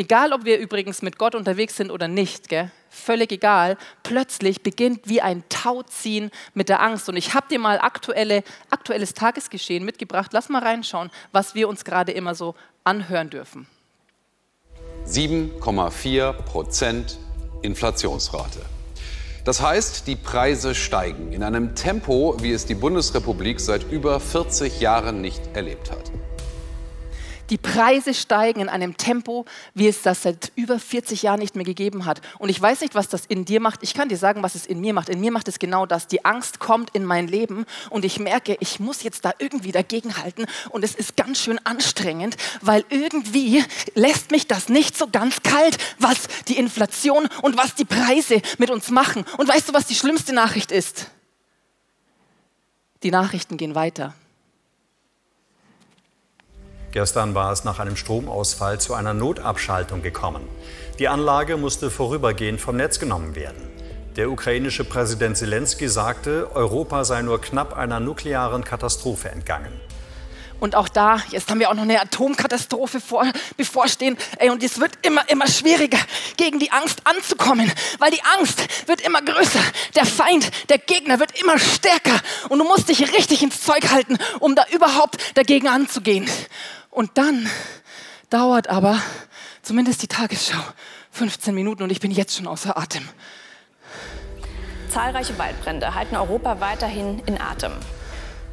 Egal, 0.00 0.32
ob 0.32 0.46
wir 0.46 0.58
übrigens 0.58 1.02
mit 1.02 1.18
Gott 1.18 1.34
unterwegs 1.34 1.76
sind 1.76 1.90
oder 1.90 2.08
nicht, 2.08 2.48
gell? 2.48 2.70
völlig 2.88 3.32
egal, 3.32 3.76
plötzlich 4.02 4.62
beginnt 4.62 5.02
wie 5.04 5.20
ein 5.20 5.44
Tauziehen 5.50 6.30
mit 6.54 6.70
der 6.70 6.80
Angst. 6.80 7.10
Und 7.10 7.18
ich 7.18 7.34
habe 7.34 7.48
dir 7.50 7.58
mal 7.58 7.78
aktuelle, 7.78 8.42
aktuelles 8.70 9.12
Tagesgeschehen 9.12 9.84
mitgebracht. 9.84 10.30
Lass 10.32 10.48
mal 10.48 10.62
reinschauen, 10.62 11.10
was 11.32 11.54
wir 11.54 11.68
uns 11.68 11.84
gerade 11.84 12.12
immer 12.12 12.34
so 12.34 12.54
anhören 12.82 13.28
dürfen. 13.28 13.66
7,4 15.06 16.32
Prozent 16.32 17.18
Inflationsrate. 17.60 18.60
Das 19.44 19.60
heißt, 19.60 20.06
die 20.06 20.16
Preise 20.16 20.74
steigen 20.74 21.30
in 21.30 21.42
einem 21.42 21.74
Tempo, 21.74 22.38
wie 22.40 22.52
es 22.52 22.64
die 22.64 22.74
Bundesrepublik 22.74 23.60
seit 23.60 23.92
über 23.92 24.18
40 24.18 24.80
Jahren 24.80 25.20
nicht 25.20 25.42
erlebt 25.52 25.90
hat. 25.90 26.10
Die 27.50 27.58
Preise 27.58 28.14
steigen 28.14 28.60
in 28.60 28.68
einem 28.68 28.96
Tempo, 28.96 29.44
wie 29.74 29.88
es 29.88 30.02
das 30.02 30.22
seit 30.22 30.52
über 30.54 30.78
40 30.78 31.22
Jahren 31.22 31.40
nicht 31.40 31.56
mehr 31.56 31.64
gegeben 31.64 32.06
hat. 32.06 32.20
Und 32.38 32.48
ich 32.48 32.60
weiß 32.60 32.80
nicht, 32.80 32.94
was 32.94 33.08
das 33.08 33.26
in 33.26 33.44
dir 33.44 33.60
macht. 33.60 33.82
Ich 33.82 33.92
kann 33.92 34.08
dir 34.08 34.16
sagen, 34.16 34.42
was 34.44 34.54
es 34.54 34.66
in 34.66 34.80
mir 34.80 34.94
macht. 34.94 35.08
In 35.08 35.20
mir 35.20 35.32
macht 35.32 35.48
es 35.48 35.58
genau 35.58 35.84
das. 35.84 36.06
Die 36.06 36.24
Angst 36.24 36.60
kommt 36.60 36.90
in 36.94 37.04
mein 37.04 37.26
Leben 37.26 37.66
und 37.90 38.04
ich 38.04 38.20
merke, 38.20 38.56
ich 38.60 38.78
muss 38.78 39.02
jetzt 39.02 39.24
da 39.24 39.32
irgendwie 39.38 39.72
dagegenhalten. 39.72 40.46
Und 40.70 40.84
es 40.84 40.94
ist 40.94 41.16
ganz 41.16 41.40
schön 41.40 41.58
anstrengend, 41.64 42.36
weil 42.60 42.84
irgendwie 42.88 43.64
lässt 43.94 44.30
mich 44.30 44.46
das 44.46 44.68
nicht 44.68 44.96
so 44.96 45.08
ganz 45.08 45.42
kalt, 45.42 45.76
was 45.98 46.28
die 46.46 46.56
Inflation 46.56 47.28
und 47.42 47.56
was 47.56 47.74
die 47.74 47.84
Preise 47.84 48.42
mit 48.58 48.70
uns 48.70 48.90
machen. 48.90 49.24
Und 49.38 49.48
weißt 49.48 49.68
du, 49.68 49.74
was 49.74 49.86
die 49.86 49.96
schlimmste 49.96 50.32
Nachricht 50.32 50.70
ist? 50.70 51.10
Die 53.02 53.10
Nachrichten 53.10 53.56
gehen 53.56 53.74
weiter. 53.74 54.14
Gestern 56.92 57.36
war 57.36 57.52
es 57.52 57.62
nach 57.62 57.78
einem 57.78 57.96
Stromausfall 57.96 58.80
zu 58.80 58.94
einer 58.94 59.14
Notabschaltung 59.14 60.02
gekommen. 60.02 60.42
Die 60.98 61.06
Anlage 61.06 61.56
musste 61.56 61.88
vorübergehend 61.88 62.60
vom 62.60 62.76
Netz 62.76 62.98
genommen 62.98 63.36
werden. 63.36 63.68
Der 64.16 64.28
ukrainische 64.28 64.82
Präsident 64.82 65.36
Zelensky 65.36 65.88
sagte, 65.88 66.50
Europa 66.52 67.04
sei 67.04 67.22
nur 67.22 67.40
knapp 67.40 67.76
einer 67.76 68.00
nuklearen 68.00 68.64
Katastrophe 68.64 69.28
entgangen. 69.28 69.72
Und 70.58 70.74
auch 70.74 70.88
da, 70.88 71.22
jetzt 71.30 71.50
haben 71.50 71.58
wir 71.58 71.70
auch 71.70 71.74
noch 71.74 71.84
eine 71.84 72.00
Atomkatastrophe 72.02 73.00
vor, 73.00 73.24
bevorstehen. 73.56 74.18
Ey, 74.38 74.50
und 74.50 74.62
es 74.62 74.78
wird 74.78 74.92
immer, 75.02 75.22
immer 75.30 75.48
schwieriger, 75.48 75.98
gegen 76.36 76.58
die 76.58 76.70
Angst 76.70 77.00
anzukommen, 77.04 77.72
weil 77.98 78.10
die 78.10 78.22
Angst 78.38 78.60
wird 78.86 79.00
immer 79.00 79.22
größer. 79.22 79.60
Der 79.94 80.04
Feind, 80.04 80.50
der 80.68 80.78
Gegner 80.78 81.18
wird 81.18 81.40
immer 81.40 81.58
stärker. 81.58 82.20
Und 82.50 82.58
du 82.58 82.64
musst 82.64 82.90
dich 82.90 83.00
richtig 83.00 83.42
ins 83.42 83.62
Zeug 83.62 83.90
halten, 83.90 84.18
um 84.40 84.54
da 84.54 84.66
überhaupt 84.70 85.16
dagegen 85.34 85.66
anzugehen. 85.66 86.28
Und 86.90 87.10
dann 87.14 87.48
dauert 88.30 88.68
aber 88.68 89.00
zumindest 89.62 90.02
die 90.02 90.08
Tagesschau 90.08 90.60
15 91.12 91.54
Minuten 91.54 91.82
und 91.82 91.90
ich 91.90 92.00
bin 92.00 92.10
jetzt 92.10 92.36
schon 92.36 92.46
außer 92.46 92.76
Atem. 92.76 93.08
Zahlreiche 94.88 95.38
Waldbrände 95.38 95.94
halten 95.94 96.16
Europa 96.16 96.60
weiterhin 96.60 97.22
in 97.26 97.40
Atem. 97.40 97.72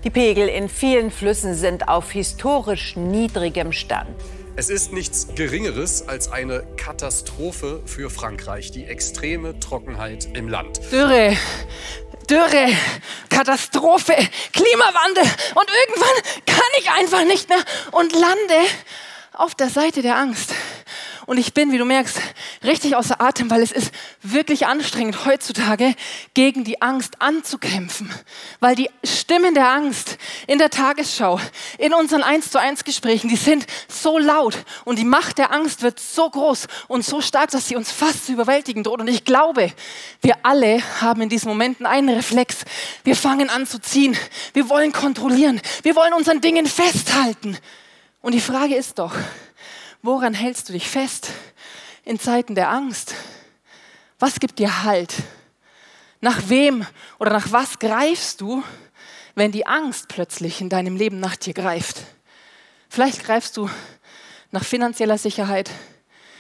Die 0.04 0.12
Pegel 0.12 0.48
in 0.48 0.70
vielen 0.70 1.10
Flüssen 1.10 1.56
sind 1.56 1.88
auf 1.88 2.12
historisch 2.12 2.96
niedrigem 2.96 3.72
Stand. 3.72 4.10
Es 4.56 4.70
ist 4.70 4.92
nichts 4.92 5.28
Geringeres 5.36 6.08
als 6.08 6.32
eine 6.32 6.64
Katastrophe 6.78 7.82
für 7.86 8.10
Frankreich, 8.10 8.72
die 8.72 8.86
extreme 8.86 9.60
Trockenheit 9.60 10.30
im 10.36 10.48
Land. 10.48 10.80
Dürre, 10.92 11.36
Dürre, 12.30 12.76
Katastrophe, 13.30 14.14
Klimawandel 14.52 15.24
und 15.56 15.70
irgendwann 15.70 16.46
kann 16.46 16.70
ich 16.80 16.92
einfach 16.92 17.24
nicht 17.24 17.50
mehr 17.50 17.64
und 17.92 18.12
lande 18.14 18.56
auf 19.34 19.56
der 19.56 19.70
Seite 19.70 20.02
der 20.02 20.18
Angst. 20.18 20.54
Und 21.26 21.38
ich 21.38 21.54
bin, 21.54 21.72
wie 21.72 21.78
du 21.78 21.86
merkst, 21.86 22.18
richtig 22.64 22.96
außer 22.96 23.20
Atem, 23.22 23.50
weil 23.50 23.62
es 23.62 23.72
ist 23.72 23.92
wirklich 24.34 24.68
anstrengend 24.68 25.26
heutzutage 25.26 25.96
gegen 26.34 26.64
die 26.64 26.82
Angst 26.82 27.22
anzukämpfen. 27.22 28.12
Weil 28.60 28.76
die 28.76 28.90
Stimmen 29.04 29.54
der 29.54 29.70
Angst 29.70 30.18
in 30.48 30.60
der 30.60 30.70
Tagesschau, 30.70 31.40
in 31.78 31.94
unseren 31.94 32.24
1 32.24 32.52
zu 32.52 32.60
1 32.60 32.84
Gesprächen, 32.84 33.30
die 33.30 33.36
sind 33.36 33.66
so 33.88 34.18
laut 34.18 34.58
und 34.86 35.00
die 35.00 35.06
Macht 35.06 35.38
der 35.38 35.52
Angst 35.52 35.82
wird 35.82 36.00
so 36.00 36.30
groß 36.30 36.68
und 36.88 37.06
so 37.06 37.22
stark, 37.22 37.52
dass 37.52 37.68
sie 37.68 37.76
uns 37.76 37.92
fast 37.92 38.26
zu 38.26 38.34
überwältigen 38.34 38.84
droht. 38.84 39.02
Und 39.02 39.08
ich 39.08 39.26
glaube, 39.26 39.74
wir 40.22 40.36
alle 40.44 40.82
haben 41.02 41.22
in 41.22 41.30
diesen 41.30 41.50
Momenten 41.50 41.86
einen 41.86 42.16
Reflex. 42.16 42.66
Wir 43.04 43.16
fangen 43.16 43.50
an 43.50 43.66
zu 43.66 43.80
ziehen. 43.80 44.18
Wir 44.54 44.70
wollen 44.70 44.92
kontrollieren. 44.92 45.62
Wir 45.84 45.96
wollen 45.96 46.14
unseren 46.14 46.42
Dingen 46.42 46.66
festhalten. 46.66 47.58
Und 48.22 48.34
die 48.34 48.42
Frage 48.42 48.76
ist 48.76 49.00
doch, 49.00 49.14
Woran 50.04 50.34
hältst 50.34 50.70
du 50.70 50.74
dich 50.74 50.88
fest 50.88 51.32
in 52.06 52.20
Zeiten 52.20 52.56
der 52.56 52.70
Angst? 52.70 53.16
Was 54.20 54.40
gibt 54.40 54.58
dir 54.58 54.84
Halt? 54.84 55.14
Nach 56.22 56.50
wem 56.50 56.86
oder 57.20 57.32
nach 57.32 57.52
was 57.52 57.78
greifst 57.78 58.42
du, 58.42 58.64
wenn 59.36 59.52
die 59.52 59.68
Angst 59.68 60.08
plötzlich 60.08 60.60
in 60.60 60.70
deinem 60.70 60.96
Leben 60.96 61.20
nach 61.20 61.36
dir 61.36 61.54
greift? 61.54 61.98
Vielleicht 62.90 63.24
greifst 63.24 63.56
du 63.58 63.70
nach 64.50 64.64
finanzieller 64.64 65.20
Sicherheit. 65.20 65.70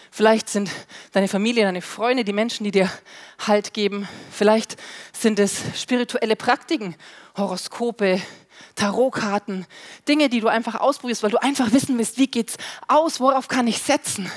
Vielleicht 0.09 0.49
sind 0.49 0.71
deine 1.11 1.27
Familie, 1.27 1.65
deine 1.65 1.83
Freunde 1.83 2.23
die 2.23 2.33
Menschen, 2.33 2.63
die 2.63 2.71
dir 2.71 2.91
Halt 3.45 3.75
geben. 3.75 4.07
Vielleicht 4.31 4.77
sind 5.13 5.37
es 5.37 5.61
spirituelle 5.75 6.35
Praktiken, 6.35 6.95
Horoskope, 7.35 8.19
Tarotkarten, 8.73 9.67
Dinge, 10.07 10.29
die 10.29 10.39
du 10.39 10.47
einfach 10.47 10.75
ausprobierst, 10.79 11.21
weil 11.21 11.29
du 11.29 11.41
einfach 11.41 11.71
wissen 11.73 11.95
willst, 11.99 12.17
wie 12.17 12.25
geht's 12.25 12.57
aus, 12.87 13.19
worauf 13.19 13.47
kann 13.47 13.67
ich 13.67 13.77
setzen. 13.79 14.31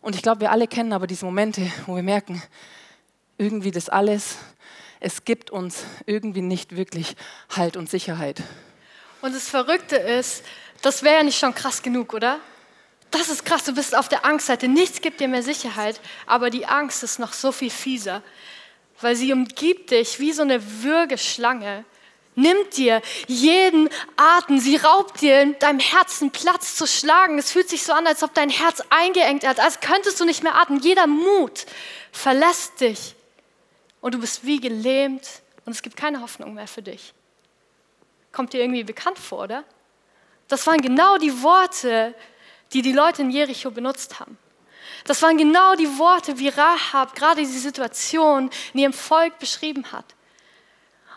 Und 0.00 0.14
ich 0.14 0.22
glaube, 0.22 0.40
wir 0.42 0.52
alle 0.52 0.66
kennen 0.66 0.92
aber 0.92 1.06
diese 1.06 1.24
Momente, 1.24 1.70
wo 1.86 1.96
wir 1.96 2.02
merken, 2.02 2.42
irgendwie 3.36 3.70
das 3.70 3.88
alles, 3.88 4.36
es 5.00 5.24
gibt 5.24 5.50
uns 5.50 5.84
irgendwie 6.06 6.42
nicht 6.42 6.76
wirklich 6.76 7.16
Halt 7.54 7.76
und 7.76 7.88
Sicherheit. 7.88 8.42
Und 9.20 9.34
das 9.34 9.48
Verrückte 9.48 9.96
ist, 9.96 10.44
das 10.82 11.02
wäre 11.02 11.16
ja 11.16 11.22
nicht 11.22 11.38
schon 11.38 11.54
krass 11.54 11.82
genug, 11.82 12.14
oder? 12.14 12.38
Das 13.10 13.28
ist 13.28 13.44
krass, 13.44 13.64
du 13.64 13.72
bist 13.72 13.96
auf 13.96 14.08
der 14.08 14.24
Angstseite, 14.24 14.68
nichts 14.68 15.00
gibt 15.00 15.20
dir 15.20 15.28
mehr 15.28 15.42
Sicherheit, 15.42 16.00
aber 16.26 16.50
die 16.50 16.66
Angst 16.66 17.02
ist 17.02 17.18
noch 17.18 17.32
so 17.32 17.52
viel 17.52 17.70
fieser, 17.70 18.22
weil 19.00 19.16
sie 19.16 19.32
umgibt 19.32 19.90
dich 19.92 20.20
wie 20.20 20.32
so 20.32 20.42
eine 20.42 20.82
Würgeschlange 20.82 21.84
nimmt 22.38 22.76
dir 22.76 23.02
jeden 23.26 23.90
Atem, 24.16 24.58
sie 24.58 24.76
raubt 24.76 25.20
dir 25.20 25.42
in 25.42 25.58
deinem 25.58 25.80
Herzen 25.80 26.30
Platz 26.30 26.76
zu 26.76 26.86
schlagen. 26.86 27.38
Es 27.38 27.52
fühlt 27.52 27.68
sich 27.68 27.82
so 27.82 27.92
an, 27.92 28.06
als 28.06 28.22
ob 28.22 28.32
dein 28.32 28.48
Herz 28.48 28.82
eingeengt 28.90 29.46
hat, 29.46 29.60
als 29.60 29.80
könntest 29.80 30.18
du 30.20 30.24
nicht 30.24 30.42
mehr 30.42 30.54
atmen. 30.54 30.80
Jeder 30.80 31.06
Mut 31.06 31.66
verlässt 32.12 32.80
dich 32.80 33.14
und 34.00 34.14
du 34.14 34.20
bist 34.20 34.46
wie 34.46 34.60
gelähmt 34.60 35.42
und 35.66 35.72
es 35.72 35.82
gibt 35.82 35.96
keine 35.96 36.22
Hoffnung 36.22 36.54
mehr 36.54 36.68
für 36.68 36.82
dich. 36.82 37.12
Kommt 38.32 38.52
dir 38.52 38.60
irgendwie 38.60 38.84
bekannt 38.84 39.18
vor, 39.18 39.44
oder? 39.44 39.64
Das 40.46 40.66
waren 40.66 40.80
genau 40.80 41.18
die 41.18 41.42
Worte, 41.42 42.14
die 42.72 42.82
die 42.82 42.92
Leute 42.92 43.22
in 43.22 43.30
Jericho 43.30 43.70
benutzt 43.70 44.20
haben. 44.20 44.38
Das 45.04 45.22
waren 45.22 45.36
genau 45.36 45.74
die 45.74 45.98
Worte, 45.98 46.38
wie 46.38 46.48
Rahab 46.48 47.14
gerade 47.14 47.40
die 47.40 47.46
Situation 47.46 48.50
in 48.74 48.80
ihrem 48.80 48.92
Volk 48.92 49.38
beschrieben 49.38 49.92
hat. 49.92 50.04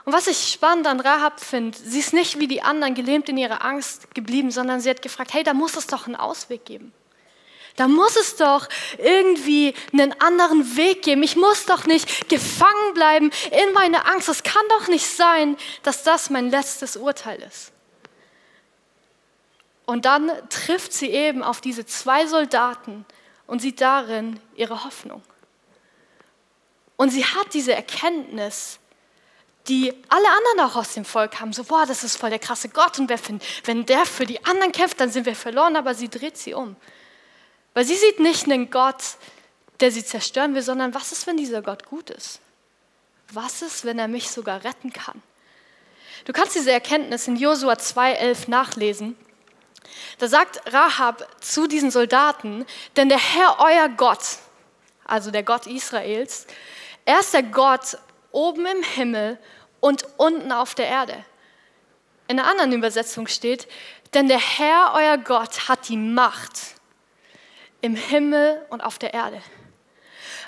Und 0.03 0.13
was 0.13 0.27
ich 0.27 0.51
spannend 0.51 0.87
an 0.87 0.99
Rahab 0.99 1.39
finde, 1.39 1.77
sie 1.77 1.99
ist 1.99 2.13
nicht 2.13 2.39
wie 2.39 2.47
die 2.47 2.63
anderen 2.63 2.95
gelähmt 2.95 3.29
in 3.29 3.37
ihrer 3.37 3.63
Angst 3.63 4.13
geblieben, 4.15 4.49
sondern 4.49 4.81
sie 4.81 4.89
hat 4.89 5.01
gefragt, 5.01 5.33
hey, 5.33 5.43
da 5.43 5.53
muss 5.53 5.75
es 5.75 5.87
doch 5.87 6.07
einen 6.07 6.15
Ausweg 6.15 6.65
geben. 6.65 6.91
Da 7.75 7.87
muss 7.87 8.15
es 8.15 8.35
doch 8.35 8.67
irgendwie 8.97 9.73
einen 9.93 10.19
anderen 10.19 10.75
Weg 10.75 11.03
geben. 11.03 11.23
Ich 11.23 11.35
muss 11.35 11.65
doch 11.65 11.85
nicht 11.85 12.29
gefangen 12.29 12.93
bleiben 12.93 13.31
in 13.51 13.73
meiner 13.73 14.07
Angst. 14.07 14.27
Es 14.27 14.43
kann 14.43 14.63
doch 14.69 14.87
nicht 14.87 15.07
sein, 15.07 15.55
dass 15.83 16.03
das 16.03 16.29
mein 16.29 16.49
letztes 16.49 16.97
Urteil 16.97 17.41
ist. 17.41 17.71
Und 19.85 20.05
dann 20.05 20.31
trifft 20.49 20.93
sie 20.93 21.09
eben 21.09 21.43
auf 21.43 21.61
diese 21.61 21.85
zwei 21.85 22.25
Soldaten 22.27 23.05
und 23.47 23.61
sieht 23.61 23.81
darin 23.81 24.39
ihre 24.55 24.83
Hoffnung. 24.83 25.21
Und 26.97 27.09
sie 27.09 27.25
hat 27.25 27.53
diese 27.53 27.73
Erkenntnis, 27.73 28.79
die 29.67 29.93
alle 30.09 30.27
anderen 30.27 30.71
auch 30.71 30.75
aus 30.75 30.93
dem 30.93 31.05
Volk 31.05 31.39
haben, 31.39 31.53
so, 31.53 31.63
boah, 31.63 31.85
das 31.85 32.03
ist 32.03 32.17
voll 32.17 32.29
der 32.29 32.39
krasse 32.39 32.69
Gott 32.69 32.97
und 32.99 33.09
wenn 33.65 33.85
der 33.85 34.05
für 34.05 34.25
die 34.25 34.43
anderen 34.45 34.71
kämpft, 34.71 34.99
dann 34.99 35.11
sind 35.11 35.25
wir 35.25 35.35
verloren, 35.35 35.75
aber 35.75 35.93
sie 35.93 36.09
dreht 36.09 36.37
sie 36.37 36.53
um. 36.53 36.75
Weil 37.73 37.85
sie 37.85 37.95
sieht 37.95 38.19
nicht 38.19 38.45
einen 38.45 38.69
Gott, 38.69 39.03
der 39.79 39.91
sie 39.91 40.03
zerstören 40.03 40.55
will, 40.55 40.61
sondern 40.61 40.93
was 40.93 41.11
ist, 41.11 41.27
wenn 41.27 41.37
dieser 41.37 41.61
Gott 41.61 41.85
gut 41.85 42.09
ist? 42.09 42.39
Was 43.31 43.61
ist, 43.61 43.85
wenn 43.85 43.99
er 43.99 44.07
mich 44.07 44.29
sogar 44.29 44.63
retten 44.63 44.91
kann? 44.91 45.21
Du 46.25 46.33
kannst 46.33 46.55
diese 46.55 46.71
Erkenntnis 46.71 47.27
in 47.27 47.35
Josua 47.35 47.73
2,11 47.73 48.49
nachlesen. 48.49 49.15
Da 50.19 50.27
sagt 50.27 50.61
Rahab 50.71 51.27
zu 51.41 51.67
diesen 51.67 51.91
Soldaten, 51.91 52.65
denn 52.95 53.09
der 53.09 53.17
Herr, 53.17 53.57
euer 53.59 53.89
Gott, 53.89 54.23
also 55.05 55.31
der 55.31 55.43
Gott 55.43 55.65
Israels, 55.65 56.45
er 57.05 57.19
ist 57.19 57.33
der 57.33 57.43
Gott 57.43 57.97
oben 58.31 58.65
im 58.65 58.83
Himmel 58.83 59.37
und 59.79 60.05
unten 60.17 60.51
auf 60.51 60.75
der 60.75 60.87
Erde. 60.87 61.25
In 62.27 62.39
einer 62.39 62.49
anderen 62.49 62.73
Übersetzung 62.73 63.27
steht, 63.27 63.67
denn 64.13 64.27
der 64.27 64.39
Herr, 64.39 64.93
euer 64.95 65.17
Gott, 65.17 65.67
hat 65.67 65.89
die 65.89 65.97
Macht 65.97 66.75
im 67.81 67.95
Himmel 67.95 68.65
und 68.69 68.81
auf 68.81 68.99
der 68.99 69.13
Erde. 69.13 69.41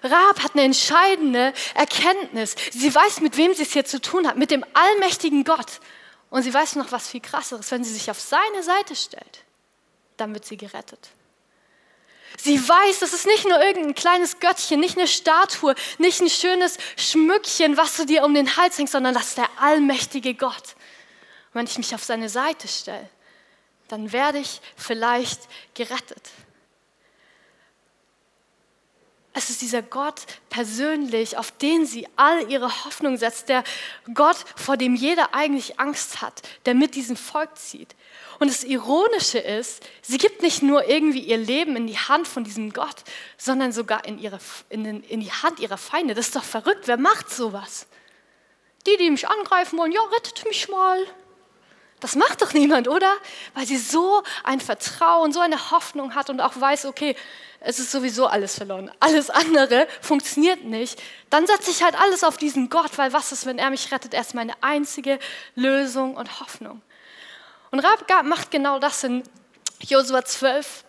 Rahab 0.03 0.43
hat 0.43 0.53
eine 0.53 0.63
entscheidende 0.63 1.53
Erkenntnis. 1.75 2.55
Sie 2.71 2.93
weiß, 2.93 3.21
mit 3.21 3.37
wem 3.37 3.53
sie 3.53 3.63
es 3.63 3.71
hier 3.71 3.85
zu 3.85 4.01
tun 4.01 4.27
hat, 4.27 4.37
mit 4.37 4.51
dem 4.51 4.65
allmächtigen 4.73 5.43
Gott. 5.43 5.79
Und 6.29 6.43
sie 6.43 6.53
weiß 6.53 6.75
noch 6.75 6.91
was 6.91 7.07
viel 7.07 7.21
krasseres, 7.21 7.71
wenn 7.71 7.83
sie 7.83 7.93
sich 7.93 8.11
auf 8.11 8.19
seine 8.19 8.63
Seite 8.63 8.95
stellt, 8.95 9.43
dann 10.17 10.33
wird 10.33 10.45
sie 10.45 10.57
gerettet. 10.57 11.09
Sie 12.37 12.57
weiß, 12.57 12.99
das 12.99 13.13
ist 13.13 13.25
nicht 13.25 13.47
nur 13.47 13.61
irgendein 13.61 13.95
kleines 13.95 14.39
Göttchen, 14.39 14.79
nicht 14.79 14.97
eine 14.97 15.07
Statue, 15.07 15.75
nicht 15.97 16.21
ein 16.21 16.29
schönes 16.29 16.77
Schmückchen, 16.97 17.77
was 17.77 17.97
du 17.97 18.05
dir 18.05 18.23
um 18.23 18.33
den 18.33 18.57
Hals 18.57 18.77
hängst, 18.77 18.93
sondern 18.93 19.13
das 19.13 19.29
ist 19.29 19.37
der 19.37 19.49
allmächtige 19.59 20.33
Gott. 20.33 20.75
Und 21.53 21.59
wenn 21.59 21.65
ich 21.65 21.77
mich 21.77 21.93
auf 21.93 22.03
seine 22.03 22.29
Seite 22.29 22.67
stelle, 22.67 23.09
dann 23.87 24.11
werde 24.11 24.39
ich 24.39 24.61
vielleicht 24.75 25.41
gerettet. 25.75 26.31
Es 29.35 29.49
ist 29.49 29.63
dieser 29.63 29.81
Gott 29.81 30.21
persönlich, 30.49 31.37
auf 31.37 31.51
den 31.51 31.87
sie 31.87 32.07
all 32.15 32.51
ihre 32.51 32.85
Hoffnung 32.85 33.17
setzt, 33.17 33.49
der 33.49 33.63
Gott, 34.13 34.37
vor 34.55 34.77
dem 34.77 34.93
jeder 34.93 35.33
eigentlich 35.33 35.79
Angst 35.79 36.21
hat, 36.21 36.43
der 36.65 36.75
mit 36.75 36.93
diesem 36.93 37.17
Volk 37.17 37.57
zieht. 37.57 37.95
Und 38.39 38.49
das 38.49 38.63
Ironische 38.63 39.39
ist, 39.39 39.83
sie 40.03 40.19
gibt 40.19 40.43
nicht 40.43 40.61
nur 40.61 40.87
irgendwie 40.87 41.21
ihr 41.21 41.37
Leben 41.37 41.75
in 41.75 41.87
die 41.87 41.97
Hand 41.97 42.27
von 42.27 42.43
diesem 42.43 42.73
Gott, 42.73 43.03
sondern 43.37 43.71
sogar 43.71 44.05
in, 44.05 44.19
ihre, 44.19 44.39
in, 44.69 44.83
den, 44.83 45.03
in 45.03 45.19
die 45.19 45.31
Hand 45.31 45.59
ihrer 45.59 45.77
Feinde. 45.77 46.13
Das 46.13 46.27
ist 46.27 46.35
doch 46.35 46.43
verrückt. 46.43 46.87
Wer 46.87 46.97
macht 46.97 47.31
sowas? 47.31 47.87
Die, 48.85 48.97
die 48.97 49.09
mich 49.09 49.27
angreifen 49.27 49.79
wollen, 49.79 49.91
ja, 49.91 50.01
rettet 50.01 50.45
mich 50.45 50.67
mal. 50.69 50.99
Das 52.03 52.17
macht 52.17 52.41
doch 52.41 52.51
niemand, 52.51 52.89
oder? 52.89 53.09
Weil 53.53 53.65
sie 53.65 53.77
so 53.77 54.23
ein 54.43 54.59
Vertrauen, 54.59 55.31
so 55.31 55.39
eine 55.39 55.71
Hoffnung 55.71 56.15
hat 56.15 56.29
und 56.29 56.41
auch 56.41 56.59
weiß, 56.59 56.83
okay, 56.83 57.15
es 57.61 57.79
ist 57.79 57.91
sowieso 57.91 58.27
alles 58.27 58.57
verloren. 58.57 58.91
Alles 58.99 59.29
andere 59.29 59.87
funktioniert 60.01 60.65
nicht. 60.65 61.01
Dann 61.29 61.47
setze 61.47 61.71
ich 61.71 61.81
halt 61.81 61.95
alles 61.95 62.25
auf 62.25 62.35
diesen 62.35 62.69
Gott, 62.69 62.97
weil 62.97 63.13
was 63.13 63.31
ist, 63.31 63.45
wenn 63.45 63.57
er 63.57 63.69
mich 63.69 63.89
rettet? 63.93 64.13
Er 64.13 64.19
ist 64.19 64.35
meine 64.35 64.51
einzige 64.59 65.17
Lösung 65.55 66.17
und 66.17 66.41
Hoffnung. 66.41 66.81
Und 67.71 67.79
Rahab 67.79 68.25
macht 68.25 68.51
genau 68.51 68.79
das 68.79 69.01
in 69.05 69.23
Josua 69.79 70.25
12, 70.25 70.83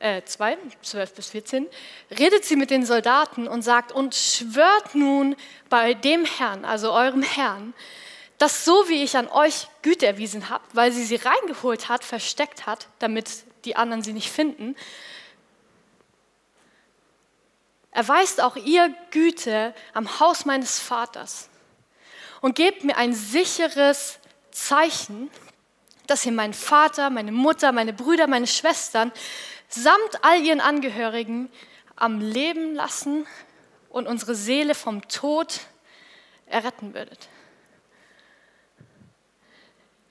äh, 0.00 0.20
2, 0.22 0.58
12 0.82 1.14
bis 1.14 1.30
14, 1.30 1.66
redet 2.18 2.44
sie 2.44 2.56
mit 2.56 2.68
den 2.68 2.84
Soldaten 2.84 3.48
und 3.48 3.62
sagt, 3.62 3.90
und 3.90 4.14
schwört 4.14 4.94
nun 4.94 5.34
bei 5.70 5.94
dem 5.94 6.26
Herrn, 6.26 6.66
also 6.66 6.92
eurem 6.92 7.22
Herrn, 7.22 7.72
dass 8.42 8.64
so 8.64 8.88
wie 8.88 9.04
ich 9.04 9.16
an 9.16 9.28
euch 9.28 9.68
Güte 9.82 10.04
erwiesen 10.04 10.48
habe, 10.48 10.64
weil 10.72 10.90
sie 10.90 11.04
sie 11.04 11.14
reingeholt 11.14 11.88
hat, 11.88 12.02
versteckt 12.02 12.66
hat, 12.66 12.88
damit 12.98 13.44
die 13.64 13.76
anderen 13.76 14.02
sie 14.02 14.12
nicht 14.12 14.32
finden, 14.32 14.74
erweist 17.92 18.40
auch 18.40 18.56
ihr 18.56 18.92
Güte 19.12 19.72
am 19.94 20.18
Haus 20.18 20.44
meines 20.44 20.80
Vaters 20.80 21.50
und 22.40 22.56
gebt 22.56 22.82
mir 22.82 22.96
ein 22.96 23.14
sicheres 23.14 24.18
Zeichen, 24.50 25.30
dass 26.08 26.26
ihr 26.26 26.32
meinen 26.32 26.52
Vater, 26.52 27.10
meine 27.10 27.30
Mutter, 27.30 27.70
meine 27.70 27.92
Brüder, 27.92 28.26
meine 28.26 28.48
Schwestern 28.48 29.12
samt 29.68 30.24
all 30.24 30.44
ihren 30.44 30.60
Angehörigen 30.60 31.48
am 31.94 32.18
Leben 32.18 32.74
lassen 32.74 33.24
und 33.88 34.08
unsere 34.08 34.34
Seele 34.34 34.74
vom 34.74 35.06
Tod 35.06 35.60
erretten 36.46 36.92
würdet. 36.92 37.28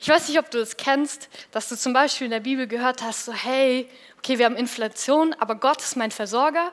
Ich 0.01 0.09
weiß 0.09 0.27
nicht, 0.27 0.39
ob 0.39 0.51
du 0.51 0.59
es 0.59 0.75
kennst, 0.75 1.29
dass 1.51 1.69
du 1.69 1.77
zum 1.77 1.93
Beispiel 1.93 2.25
in 2.25 2.31
der 2.31 2.39
Bibel 2.41 2.67
gehört 2.67 3.01
hast, 3.01 3.23
so 3.23 3.31
hey, 3.31 3.87
okay, 4.17 4.37
wir 4.37 4.45
haben 4.45 4.57
Inflation, 4.57 5.33
aber 5.39 5.55
Gott 5.55 5.81
ist 5.81 5.95
mein 5.95 6.11
Versorger 6.11 6.71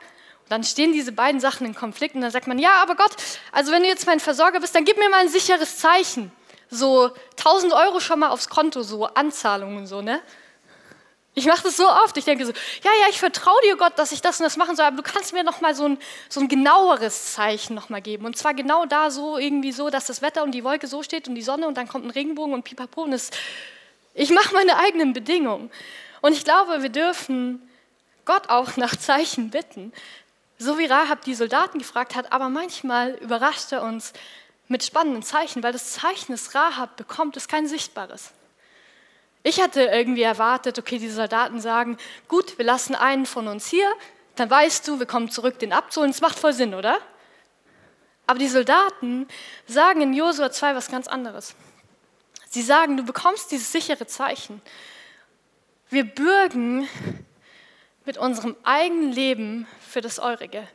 dann 0.48 0.64
stehen 0.64 0.92
diese 0.92 1.12
beiden 1.12 1.40
Sachen 1.40 1.66
in 1.66 1.74
Konflikt 1.74 2.14
und 2.14 2.22
dann 2.22 2.30
sagt 2.30 2.46
man, 2.46 2.58
ja, 2.58 2.82
aber 2.82 2.96
Gott, 2.96 3.14
also 3.52 3.72
wenn 3.72 3.82
du 3.82 3.88
jetzt 3.88 4.06
mein 4.06 4.20
Versorger 4.20 4.60
bist, 4.60 4.74
dann 4.74 4.84
gib 4.84 4.96
mir 4.96 5.08
mal 5.10 5.20
ein 5.20 5.28
sicheres 5.28 5.78
Zeichen. 5.78 6.32
So 6.70 7.10
1000 7.38 7.72
Euro 7.72 8.00
schon 8.00 8.18
mal 8.18 8.28
aufs 8.28 8.48
Konto, 8.48 8.82
so 8.82 9.06
Anzahlungen 9.06 9.86
so, 9.86 10.02
ne? 10.02 10.20
Ich 11.38 11.46
mache 11.46 11.62
das 11.62 11.76
so 11.76 11.88
oft. 11.88 12.16
Ich 12.16 12.24
denke 12.24 12.44
so, 12.44 12.52
ja, 12.52 12.90
ja, 13.00 13.06
ich 13.10 13.20
vertraue 13.20 13.60
dir 13.64 13.76
Gott, 13.76 13.96
dass 13.96 14.10
ich 14.10 14.20
das 14.20 14.40
und 14.40 14.44
das 14.44 14.56
machen 14.56 14.74
soll, 14.74 14.86
aber 14.86 14.96
du 14.96 15.02
kannst 15.04 15.32
mir 15.32 15.44
noch 15.44 15.60
mal 15.60 15.72
so 15.72 15.84
ein, 15.84 15.98
so 16.28 16.40
ein 16.40 16.48
genaueres 16.48 17.34
Zeichen 17.34 17.74
noch 17.74 17.90
mal 17.90 18.02
geben. 18.02 18.26
Und 18.26 18.36
zwar 18.36 18.54
genau 18.54 18.86
da 18.86 19.12
so, 19.12 19.38
irgendwie 19.38 19.70
so, 19.70 19.88
dass 19.88 20.06
das 20.06 20.20
Wetter 20.20 20.42
und 20.42 20.50
die 20.50 20.64
Wolke 20.64 20.88
so 20.88 21.04
steht 21.04 21.28
und 21.28 21.36
die 21.36 21.42
Sonne 21.42 21.68
und 21.68 21.76
dann 21.76 21.86
kommt 21.86 22.04
ein 22.04 22.10
Regenbogen 22.10 22.54
und 22.54 22.64
pipapo. 22.64 23.02
Und 23.02 23.12
das, 23.12 23.30
ich 24.14 24.30
mache 24.30 24.52
meine 24.52 24.78
eigenen 24.78 25.12
Bedingungen. 25.12 25.70
Und 26.22 26.32
ich 26.32 26.42
glaube, 26.42 26.82
wir 26.82 26.88
dürfen 26.88 27.62
Gott 28.24 28.48
auch 28.48 28.76
nach 28.76 28.96
Zeichen 28.96 29.50
bitten. 29.50 29.92
So 30.58 30.76
wie 30.76 30.86
Rahab 30.86 31.22
die 31.22 31.36
Soldaten 31.36 31.78
gefragt 31.78 32.16
hat, 32.16 32.32
aber 32.32 32.48
manchmal 32.48 33.14
überrascht 33.14 33.70
er 33.70 33.84
uns 33.84 34.12
mit 34.66 34.82
spannenden 34.82 35.22
Zeichen, 35.22 35.62
weil 35.62 35.72
das 35.72 35.92
Zeichen, 35.92 36.32
das 36.32 36.52
Rahab 36.56 36.96
bekommt, 36.96 37.36
ist 37.36 37.48
kein 37.48 37.68
sichtbares. 37.68 38.32
Ich 39.42 39.60
hatte 39.60 39.82
irgendwie 39.82 40.22
erwartet, 40.22 40.78
okay, 40.78 40.98
die 40.98 41.08
Soldaten 41.08 41.60
sagen, 41.60 41.96
gut, 42.26 42.58
wir 42.58 42.64
lassen 42.64 42.94
einen 42.94 43.26
von 43.26 43.48
uns 43.48 43.68
hier, 43.68 43.88
dann 44.36 44.50
weißt 44.50 44.86
du, 44.86 44.98
wir 44.98 45.06
kommen 45.06 45.30
zurück, 45.30 45.58
den 45.58 45.72
abzuholen. 45.72 46.12
Das 46.12 46.20
macht 46.20 46.38
voll 46.38 46.52
Sinn, 46.52 46.74
oder? 46.74 46.98
Aber 48.26 48.38
die 48.38 48.48
Soldaten 48.48 49.26
sagen 49.66 50.00
in 50.02 50.12
Josua 50.12 50.50
2 50.50 50.74
was 50.74 50.90
ganz 50.90 51.08
anderes. 51.08 51.54
Sie 52.48 52.62
sagen, 52.62 52.96
du 52.96 53.02
bekommst 53.02 53.50
dieses 53.50 53.72
sichere 53.72 54.06
Zeichen. 54.06 54.60
Wir 55.90 56.04
bürgen 56.04 56.88
mit 58.04 58.18
unserem 58.18 58.56
eigenen 58.64 59.12
Leben 59.12 59.66
für 59.80 60.00
das 60.00 60.18
Eurige, 60.18 60.66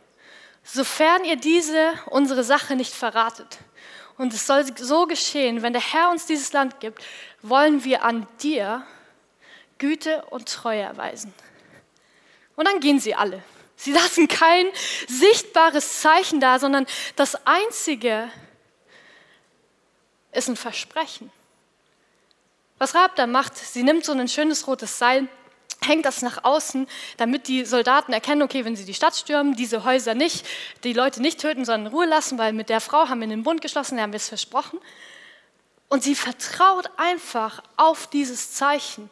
sofern 0.64 1.24
ihr 1.26 1.36
diese 1.36 1.94
unsere 2.08 2.44
Sache 2.44 2.76
nicht 2.76 2.94
verratet. 2.94 3.60
Und 4.18 4.34
es 4.34 4.46
soll 4.46 4.66
so 4.78 5.06
geschehen, 5.08 5.62
wenn 5.62 5.74
der 5.74 5.82
Herr 5.82 6.12
uns 6.12 6.26
dieses 6.26 6.54
Land 6.54 6.80
gibt, 6.80 7.04
wollen 7.42 7.84
wir 7.84 8.04
an 8.04 8.28
dir 8.42 8.86
Güte 9.78 10.24
und 10.30 10.48
Treue 10.48 10.82
erweisen. 10.82 11.34
Und 12.56 12.68
dann 12.68 12.80
gehen 12.80 13.00
sie 13.00 13.16
alle. 13.16 13.44
Sie 13.76 13.92
lassen 13.92 14.28
kein 14.28 14.68
sichtbares 15.08 16.02
Zeichen 16.02 16.40
da, 16.40 16.60
sondern 16.60 16.86
das 17.16 17.36
Einzige 17.46 18.30
ist 20.32 20.48
ein 20.48 20.56
Versprechen. 20.56 21.32
Was 22.78 22.96
Rahab 22.96 23.16
da 23.16 23.28
macht, 23.28 23.58
sie 23.58 23.84
nimmt 23.84 24.06
so 24.06 24.12
ein 24.12 24.28
schönes 24.28 24.68
rotes 24.68 24.98
Seil 24.98 25.28
hängt 25.88 26.06
das 26.06 26.22
nach 26.22 26.44
außen, 26.44 26.88
damit 27.18 27.48
die 27.48 27.66
Soldaten 27.66 28.14
erkennen, 28.14 28.42
okay, 28.42 28.66
wenn 28.66 28.76
sie 28.76 28.86
die 28.86 28.94
Stadt 28.94 29.16
stürmen, 29.16 29.56
diese 29.56 29.84
Häuser 29.84 30.14
nicht, 30.16 30.46
die 30.84 30.94
Leute 30.94 31.22
nicht 31.22 31.40
töten, 31.40 31.66
sondern 31.66 31.88
in 31.88 31.94
Ruhe 31.94 32.06
lassen, 32.06 32.38
weil 32.38 32.54
mit 32.54 32.70
der 32.70 32.82
Frau 32.82 33.10
haben 33.10 33.22
wir 33.22 33.28
den 33.28 33.44
Bund 33.44 33.62
geschlossen, 33.62 34.00
haben 34.02 34.12
wir 34.12 34.18
es 34.18 34.30
versprochen. 34.30 34.80
Und 35.90 36.04
sie 36.04 36.16
vertraut 36.16 36.90
einfach 36.98 37.62
auf 37.78 38.08
dieses 38.08 38.54
Zeichen, 38.54 39.10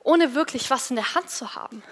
ohne 0.00 0.34
wirklich 0.34 0.70
was 0.70 0.90
in 0.90 0.96
der 0.96 1.14
Hand 1.14 1.30
zu 1.30 1.54
haben. 1.54 1.82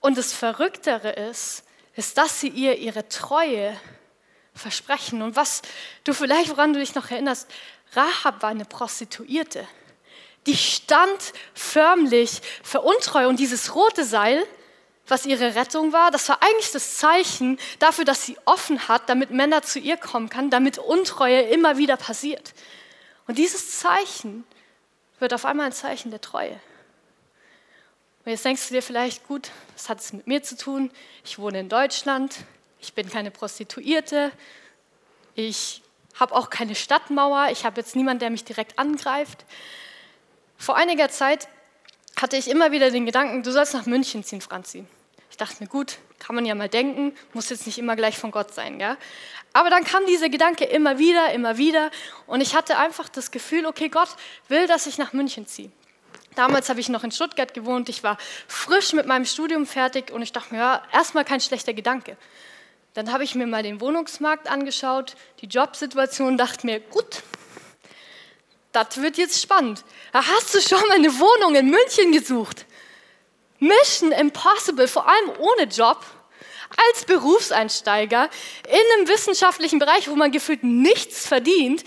Und 0.00 0.18
das 0.18 0.32
Verrücktere 0.32 1.10
ist, 1.10 1.64
ist, 1.94 2.18
dass 2.18 2.40
sie 2.40 2.48
ihr 2.48 2.78
ihre 2.78 3.08
Treue 3.08 3.78
versprechen. 4.54 5.22
Und 5.22 5.36
was 5.36 5.62
du 6.04 6.12
vielleicht, 6.12 6.50
woran 6.50 6.72
du 6.72 6.78
dich 6.78 6.94
noch 6.94 7.10
erinnerst, 7.10 7.50
Rahab 7.94 8.42
war 8.42 8.50
eine 8.50 8.64
Prostituierte 8.64 9.66
die 10.46 10.56
stand 10.56 11.32
förmlich 11.54 12.40
für 12.62 12.80
Untreue. 12.80 13.28
Und 13.28 13.38
dieses 13.38 13.74
rote 13.74 14.04
Seil, 14.04 14.46
was 15.08 15.26
ihre 15.26 15.54
Rettung 15.54 15.92
war, 15.92 16.10
das 16.10 16.28
war 16.28 16.42
eigentlich 16.42 16.72
das 16.72 16.98
Zeichen 16.98 17.58
dafür, 17.78 18.04
dass 18.04 18.26
sie 18.26 18.36
offen 18.44 18.88
hat, 18.88 19.08
damit 19.08 19.30
Männer 19.30 19.62
zu 19.62 19.78
ihr 19.78 19.96
kommen 19.96 20.28
kann, 20.28 20.50
damit 20.50 20.78
Untreue 20.78 21.42
immer 21.42 21.78
wieder 21.78 21.96
passiert. 21.96 22.54
Und 23.26 23.38
dieses 23.38 23.78
Zeichen 23.78 24.44
wird 25.18 25.32
auf 25.34 25.44
einmal 25.44 25.66
ein 25.66 25.72
Zeichen 25.72 26.10
der 26.10 26.20
Treue. 26.20 26.60
Und 28.24 28.32
jetzt 28.32 28.44
denkst 28.44 28.68
du 28.68 28.74
dir 28.74 28.82
vielleicht, 28.82 29.26
gut, 29.28 29.50
was 29.74 29.88
hat 29.88 30.00
es 30.00 30.12
mit 30.12 30.26
mir 30.26 30.42
zu 30.42 30.56
tun? 30.56 30.90
Ich 31.24 31.38
wohne 31.38 31.60
in 31.60 31.68
Deutschland, 31.68 32.34
ich 32.80 32.92
bin 32.92 33.08
keine 33.08 33.30
Prostituierte, 33.30 34.32
ich 35.36 35.82
habe 36.18 36.34
auch 36.34 36.50
keine 36.50 36.74
Stadtmauer, 36.74 37.48
ich 37.52 37.64
habe 37.64 37.80
jetzt 37.80 37.94
niemanden, 37.94 38.20
der 38.20 38.30
mich 38.30 38.44
direkt 38.44 38.78
angreift. 38.78 39.44
Vor 40.56 40.76
einiger 40.76 41.08
Zeit 41.08 41.48
hatte 42.20 42.36
ich 42.36 42.48
immer 42.48 42.72
wieder 42.72 42.90
den 42.90 43.06
Gedanken, 43.06 43.42
du 43.42 43.52
sollst 43.52 43.74
nach 43.74 43.86
München 43.86 44.24
ziehen, 44.24 44.40
Franzi. 44.40 44.84
Ich 45.30 45.36
dachte 45.36 45.62
mir, 45.62 45.68
gut, 45.68 45.98
kann 46.18 46.34
man 46.34 46.46
ja 46.46 46.54
mal 46.54 46.68
denken, 46.68 47.14
muss 47.34 47.50
jetzt 47.50 47.66
nicht 47.66 47.78
immer 47.78 47.94
gleich 47.94 48.18
von 48.18 48.30
Gott 48.30 48.54
sein. 48.54 48.78
Gell? 48.78 48.96
Aber 49.52 49.70
dann 49.70 49.84
kam 49.84 50.06
dieser 50.06 50.28
Gedanke 50.28 50.64
immer 50.64 50.98
wieder, 50.98 51.32
immer 51.32 51.58
wieder 51.58 51.90
und 52.26 52.40
ich 52.40 52.54
hatte 52.54 52.78
einfach 52.78 53.08
das 53.08 53.30
Gefühl, 53.30 53.66
okay, 53.66 53.88
Gott 53.88 54.08
will, 54.48 54.66
dass 54.66 54.86
ich 54.86 54.98
nach 54.98 55.12
München 55.12 55.46
ziehe. 55.46 55.70
Damals 56.36 56.68
habe 56.68 56.80
ich 56.80 56.88
noch 56.88 57.04
in 57.04 57.10
Stuttgart 57.10 57.54
gewohnt, 57.54 57.88
ich 57.88 58.02
war 58.02 58.18
frisch 58.46 58.92
mit 58.92 59.06
meinem 59.06 59.24
Studium 59.24 59.66
fertig 59.66 60.10
und 60.10 60.22
ich 60.22 60.32
dachte 60.32 60.54
mir, 60.54 60.60
ja, 60.60 60.82
erstmal 60.92 61.24
kein 61.24 61.40
schlechter 61.40 61.72
Gedanke. 61.72 62.16
Dann 62.94 63.12
habe 63.12 63.24
ich 63.24 63.34
mir 63.34 63.46
mal 63.46 63.62
den 63.62 63.80
Wohnungsmarkt 63.80 64.48
angeschaut, 64.48 65.16
die 65.40 65.46
Jobsituation, 65.46 66.38
dachte 66.38 66.66
mir, 66.66 66.80
gut, 66.80 67.22
das 68.76 69.00
wird 69.00 69.16
jetzt 69.16 69.40
spannend. 69.40 69.84
Hast 70.12 70.54
du 70.54 70.60
schon 70.60 70.80
mal 70.88 70.96
eine 70.96 71.18
Wohnung 71.18 71.54
in 71.54 71.70
München 71.70 72.12
gesucht. 72.12 72.66
Mission 73.58 74.12
Impossible, 74.12 74.86
vor 74.86 75.08
allem 75.08 75.30
ohne 75.38 75.64
Job, 75.64 76.04
als 76.90 77.04
Berufseinsteiger 77.06 78.28
in 78.68 78.98
einem 78.98 79.08
wissenschaftlichen 79.08 79.78
Bereich, 79.78 80.08
wo 80.08 80.14
man 80.14 80.30
gefühlt 80.30 80.62
nichts 80.62 81.26
verdient. 81.26 81.84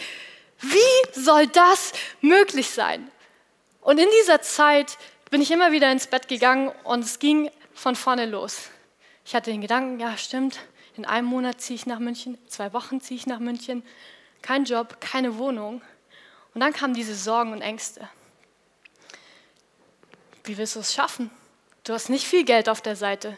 Wie 0.61 1.19
soll 1.21 1.47
das 1.47 1.93
möglich 2.21 2.69
sein? 2.71 3.11
Und 3.81 3.99
in 3.99 4.07
dieser 4.21 4.41
Zeit 4.41 4.97
bin 5.29 5.41
ich 5.41 5.51
immer 5.51 5.71
wieder 5.71 5.91
ins 5.91 6.07
Bett 6.07 6.27
gegangen 6.27 6.71
und 6.83 7.03
es 7.03 7.19
ging 7.19 7.51
von 7.73 7.95
vorne 7.95 8.25
los. 8.25 8.69
Ich 9.25 9.35
hatte 9.35 9.51
den 9.51 9.61
Gedanken, 9.61 9.99
ja 9.99 10.17
stimmt, 10.17 10.59
in 10.97 11.05
einem 11.05 11.27
Monat 11.27 11.61
ziehe 11.61 11.75
ich 11.75 11.85
nach 11.85 11.99
München, 11.99 12.39
zwei 12.47 12.73
Wochen 12.73 12.99
ziehe 12.99 13.19
ich 13.19 13.27
nach 13.27 13.39
München, 13.39 13.83
kein 14.41 14.65
Job, 14.65 14.99
keine 14.99 15.37
Wohnung. 15.37 15.81
Und 16.53 16.61
dann 16.61 16.73
kamen 16.73 16.93
diese 16.93 17.15
Sorgen 17.15 17.51
und 17.53 17.61
Ängste. 17.61 18.07
wie 20.43 20.57
willst 20.57 20.75
du 20.75 20.79
es 20.79 20.93
schaffen? 20.93 21.29
Du 21.83 21.93
hast 21.93 22.09
nicht 22.09 22.25
viel 22.25 22.43
Geld 22.43 22.69
auf 22.69 22.81
der 22.81 22.95
Seite. 22.95 23.37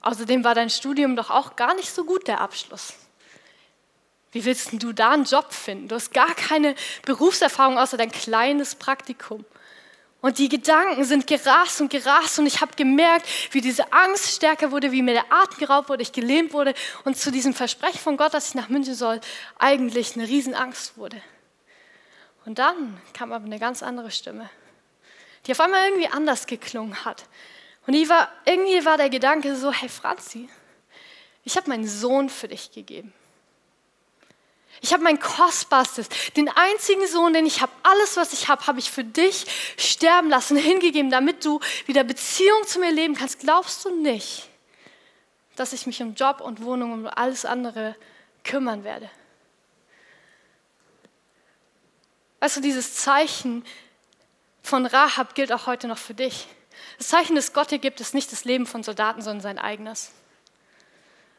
Außerdem 0.00 0.44
war 0.44 0.54
dein 0.54 0.70
Studium 0.70 1.16
doch 1.16 1.30
auch 1.30 1.56
gar 1.56 1.74
nicht 1.74 1.92
so 1.92 2.04
gut, 2.04 2.28
der 2.28 2.40
Abschluss. 2.40 2.94
Wie 4.32 4.44
willst 4.44 4.70
du 4.72 4.92
da 4.92 5.10
einen 5.10 5.24
Job 5.24 5.52
finden? 5.52 5.88
Du 5.88 5.94
hast 5.94 6.12
gar 6.12 6.34
keine 6.34 6.74
Berufserfahrung 7.04 7.78
außer 7.78 7.96
dein 7.96 8.10
kleines 8.10 8.74
Praktikum. 8.74 9.44
Und 10.20 10.38
die 10.38 10.48
Gedanken 10.48 11.04
sind 11.04 11.26
gerast 11.26 11.80
und 11.80 11.90
gerast 11.90 12.38
und 12.38 12.46
ich 12.46 12.60
habe 12.60 12.72
gemerkt, 12.76 13.26
wie 13.52 13.60
diese 13.60 13.92
Angst 13.92 14.34
stärker 14.34 14.72
wurde, 14.72 14.90
wie 14.92 15.02
mir 15.02 15.14
der 15.14 15.32
Atem 15.32 15.58
geraubt 15.58 15.88
wurde, 15.88 16.02
ich 16.02 16.12
gelähmt 16.12 16.52
wurde 16.52 16.74
und 17.04 17.16
zu 17.16 17.30
diesem 17.30 17.54
Versprechen 17.54 17.98
von 17.98 18.16
Gott, 18.16 18.34
dass 18.34 18.48
ich 18.48 18.54
nach 18.54 18.68
München 18.68 18.94
soll, 18.94 19.20
eigentlich 19.58 20.16
eine 20.16 20.26
Riesenangst 20.26 20.96
wurde. 20.96 21.22
Und 22.46 22.58
dann 22.58 22.98
kam 23.12 23.32
aber 23.32 23.44
eine 23.44 23.58
ganz 23.58 23.82
andere 23.82 24.10
Stimme, 24.10 24.48
die 25.44 25.52
auf 25.52 25.60
einmal 25.60 25.88
irgendwie 25.88 26.08
anders 26.08 26.46
geklungen 26.46 27.04
hat. 27.04 27.24
Und 27.86 27.94
war, 28.08 28.28
irgendwie 28.44 28.84
war 28.84 28.96
der 28.96 29.10
Gedanke 29.10 29.54
so, 29.56 29.72
hey 29.72 29.88
Franzi, 29.88 30.48
ich 31.44 31.56
habe 31.56 31.68
meinen 31.68 31.86
Sohn 31.86 32.28
für 32.28 32.48
dich 32.48 32.72
gegeben. 32.72 33.12
Ich 34.80 34.92
habe 34.92 35.02
mein 35.02 35.18
Kostbarstes, 35.18 36.08
den 36.36 36.48
einzigen 36.48 37.06
Sohn, 37.06 37.32
den 37.32 37.46
ich 37.46 37.62
habe, 37.62 37.72
alles, 37.82 38.16
was 38.16 38.32
ich 38.32 38.48
habe, 38.48 38.66
habe 38.66 38.78
ich 38.78 38.90
für 38.90 39.04
dich 39.04 39.46
sterben 39.76 40.28
lassen, 40.28 40.56
hingegeben, 40.56 41.10
damit 41.10 41.44
du 41.44 41.60
wieder 41.86 42.04
Beziehung 42.04 42.64
zu 42.66 42.78
mir 42.78 42.92
leben 42.92 43.14
kannst. 43.14 43.40
Glaubst 43.40 43.84
du 43.84 43.90
nicht, 43.90 44.48
dass 45.56 45.72
ich 45.72 45.86
mich 45.86 46.02
um 46.02 46.14
Job 46.14 46.40
und 46.40 46.62
Wohnung 46.62 46.92
und 46.92 47.06
alles 47.06 47.44
andere 47.44 47.96
kümmern 48.44 48.84
werde? 48.84 49.10
Weißt 52.40 52.56
du, 52.56 52.60
dieses 52.60 52.94
Zeichen 52.94 53.64
von 54.62 54.86
Rahab 54.86 55.34
gilt 55.34 55.52
auch 55.52 55.66
heute 55.66 55.88
noch 55.88 55.98
für 55.98 56.14
dich. 56.14 56.46
Das 56.98 57.08
Zeichen, 57.08 57.36
das 57.36 57.52
Gott 57.52 57.70
dir 57.70 57.78
gibt, 57.78 58.00
ist 58.00 58.14
nicht 58.14 58.30
das 58.32 58.44
Leben 58.44 58.66
von 58.66 58.82
Soldaten, 58.82 59.22
sondern 59.22 59.40
sein 59.40 59.58
eigenes. 59.58 60.10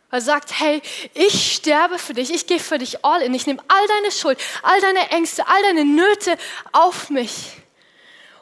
Er 0.10 0.22
sagt, 0.22 0.58
hey, 0.60 0.82
ich 1.14 1.56
sterbe 1.56 2.00
für 2.00 2.14
dich, 2.14 2.34
ich 2.34 2.48
gehe 2.48 2.60
für 2.60 2.78
dich 2.78 3.04
all 3.04 3.22
in, 3.22 3.34
ich 3.34 3.46
nehme 3.46 3.62
all 3.68 3.88
deine 3.88 4.12
Schuld, 4.12 4.40
all 4.64 4.80
deine 4.80 5.12
Ängste, 5.12 5.46
all 5.48 5.62
deine 5.64 5.84
Nöte 5.84 6.38
auf 6.72 7.10
mich. 7.10 7.52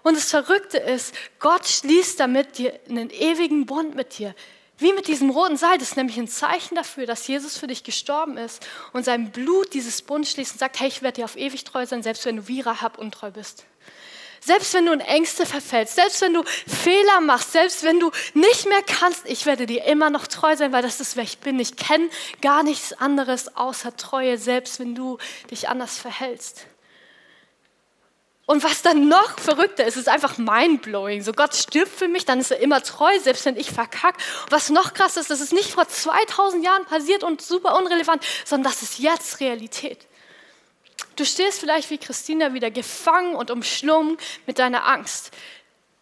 Und 0.03 0.15
das 0.15 0.29
Verrückte 0.29 0.77
ist, 0.77 1.15
Gott 1.39 1.67
schließt 1.67 2.19
damit 2.19 2.59
dir 2.59 2.79
einen 2.87 3.09
ewigen 3.09 3.65
Bund 3.65 3.95
mit 3.95 4.19
dir. 4.19 4.35
Wie 4.77 4.91
mit 4.91 5.07
diesem 5.07 5.29
roten 5.29 5.55
Seil, 5.55 5.77
das 5.77 5.91
ist 5.91 5.97
nämlich 5.97 6.17
ein 6.17 6.27
Zeichen 6.27 6.75
dafür, 6.75 7.05
dass 7.05 7.27
Jesus 7.27 7.57
für 7.57 7.67
dich 7.67 7.83
gestorben 7.83 8.37
ist 8.37 8.65
und 8.91 9.05
sein 9.05 9.31
Blut 9.31 9.73
dieses 9.73 10.01
Bund 10.01 10.27
schließt 10.27 10.53
und 10.53 10.59
sagt, 10.59 10.79
hey, 10.81 10.89
ich 10.89 11.01
werde 11.01 11.21
dir 11.21 11.25
auf 11.25 11.37
ewig 11.37 11.63
treu 11.63 11.85
sein, 11.85 12.03
selbst 12.03 12.25
wenn 12.25 12.37
du 12.37 12.47
wie 12.49 12.59
Rahab 12.59 12.97
untreu 12.97 13.31
bist. 13.31 13.65
Selbst 14.41 14.73
wenn 14.73 14.85
du 14.85 14.91
in 14.91 14.99
Ängste 14.99 15.45
verfällst, 15.45 15.95
selbst 15.95 16.21
wenn 16.21 16.33
du 16.33 16.43
Fehler 16.43 17.21
machst, 17.21 17.53
selbst 17.53 17.83
wenn 17.83 17.99
du 17.99 18.11
nicht 18.33 18.67
mehr 18.67 18.83
kannst, 18.85 19.25
ich 19.25 19.45
werde 19.45 19.65
dir 19.65 19.85
immer 19.85 20.09
noch 20.09 20.27
treu 20.27 20.55
sein, 20.55 20.71
weil 20.71 20.83
das 20.83 20.99
ist, 20.99 21.15
wer 21.15 21.23
ich 21.23 21.39
bin. 21.39 21.59
Ich 21.59 21.77
kenne 21.77 22.09
gar 22.41 22.61
nichts 22.61 22.93
anderes 22.93 23.55
außer 23.55 23.95
Treue, 23.95 24.37
selbst 24.37 24.79
wenn 24.79 24.93
du 24.93 25.17
dich 25.49 25.67
anders 25.67 25.97
verhältst. 25.97 26.67
Und 28.47 28.63
was 28.63 28.83
dann 28.83 29.07
noch 29.07 29.39
verrückter 29.39 29.85
ist, 29.85 29.97
ist 29.97 30.07
einfach 30.07 30.37
mindblowing. 30.37 31.23
So 31.23 31.31
Gott 31.31 31.55
stirbt 31.55 31.91
für 31.91 32.07
mich, 32.07 32.25
dann 32.25 32.39
ist 32.39 32.51
er 32.51 32.59
immer 32.59 32.83
treu, 32.83 33.11
selbst 33.19 33.45
wenn 33.45 33.57
ich 33.57 33.71
verkacke. 33.71 34.19
Was 34.49 34.69
noch 34.69 34.93
krass 34.93 35.17
ist, 35.17 35.31
das 35.31 35.41
ist 35.41 35.51
nicht 35.51 35.71
vor 35.71 35.87
2000 35.87 36.63
Jahren 36.63 36.85
passiert 36.85 37.23
und 37.23 37.41
super 37.41 37.75
unrelevant, 37.77 38.23
sondern 38.45 38.71
das 38.71 38.83
ist 38.83 38.99
jetzt 38.99 39.39
Realität. 39.39 40.05
Du 41.15 41.25
stehst 41.25 41.59
vielleicht 41.59 41.89
wie 41.89 41.97
Christina 41.97 42.53
wieder 42.53 42.69
gefangen 42.69 43.35
und 43.35 43.49
umschlungen 43.49 44.17
mit 44.45 44.59
deiner 44.59 44.85
Angst. 44.85 45.31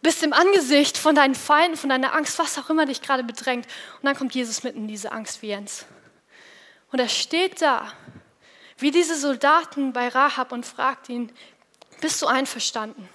Bist 0.02 0.22
im 0.22 0.34
Angesicht 0.34 0.98
von 0.98 1.14
deinen 1.14 1.34
Feinden, 1.34 1.78
von 1.78 1.88
deiner 1.88 2.14
Angst, 2.14 2.38
was 2.38 2.58
auch 2.58 2.68
immer 2.68 2.84
dich 2.84 3.00
gerade 3.00 3.24
bedrängt. 3.24 3.66
Und 3.96 4.04
dann 4.04 4.16
kommt 4.16 4.34
Jesus 4.34 4.62
mitten 4.64 4.80
in 4.80 4.88
diese 4.88 5.12
Angst 5.12 5.40
wie 5.40 5.46
Jens. 5.46 5.86
Und 6.92 6.98
er 6.98 7.08
steht 7.08 7.62
da, 7.62 7.90
wie 8.76 8.90
diese 8.90 9.16
Soldaten 9.16 9.92
bei 9.92 10.08
Rahab 10.08 10.52
und 10.52 10.66
fragt 10.66 11.08
ihn, 11.08 11.32
bist 12.04 12.20
du 12.20 12.26
einverstanden? 12.26 13.08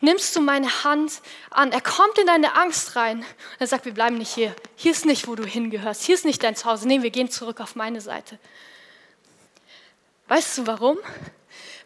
Nimmst 0.00 0.34
du 0.34 0.40
meine 0.40 0.82
Hand 0.82 1.22
an? 1.50 1.70
Er 1.70 1.80
kommt 1.80 2.18
in 2.18 2.26
deine 2.26 2.56
Angst 2.56 2.96
rein. 2.96 3.18
Und 3.18 3.60
er 3.60 3.68
sagt, 3.68 3.84
wir 3.84 3.94
bleiben 3.94 4.18
nicht 4.18 4.34
hier. 4.34 4.56
Hier 4.74 4.90
ist 4.90 5.06
nicht, 5.06 5.28
wo 5.28 5.36
du 5.36 5.44
hingehörst. 5.44 6.02
Hier 6.02 6.16
ist 6.16 6.24
nicht 6.24 6.42
dein 6.42 6.56
Zuhause. 6.56 6.88
Nee, 6.88 7.02
wir 7.02 7.10
gehen 7.10 7.30
zurück 7.30 7.60
auf 7.60 7.76
meine 7.76 8.00
Seite. 8.00 8.40
Weißt 10.26 10.58
du 10.58 10.66
warum? 10.66 10.98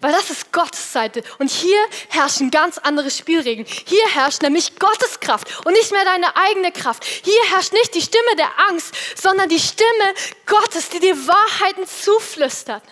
Weil 0.00 0.12
das 0.12 0.30
ist 0.30 0.50
Gottes 0.52 0.90
Seite. 0.90 1.22
Und 1.38 1.50
hier 1.50 1.78
herrschen 2.08 2.50
ganz 2.50 2.78
andere 2.78 3.10
Spielregeln. 3.10 3.68
Hier 3.68 4.06
herrscht 4.14 4.40
nämlich 4.40 4.78
Gottes 4.78 5.20
Kraft 5.20 5.66
und 5.66 5.74
nicht 5.74 5.92
mehr 5.92 6.06
deine 6.06 6.34
eigene 6.34 6.72
Kraft. 6.72 7.04
Hier 7.04 7.42
herrscht 7.50 7.74
nicht 7.74 7.94
die 7.94 8.00
Stimme 8.00 8.36
der 8.38 8.58
Angst, 8.70 8.94
sondern 9.20 9.50
die 9.50 9.60
Stimme 9.60 10.14
Gottes, 10.46 10.88
die 10.88 11.00
dir 11.00 11.26
Wahrheiten 11.26 11.86
zuflüstert. 11.86 12.82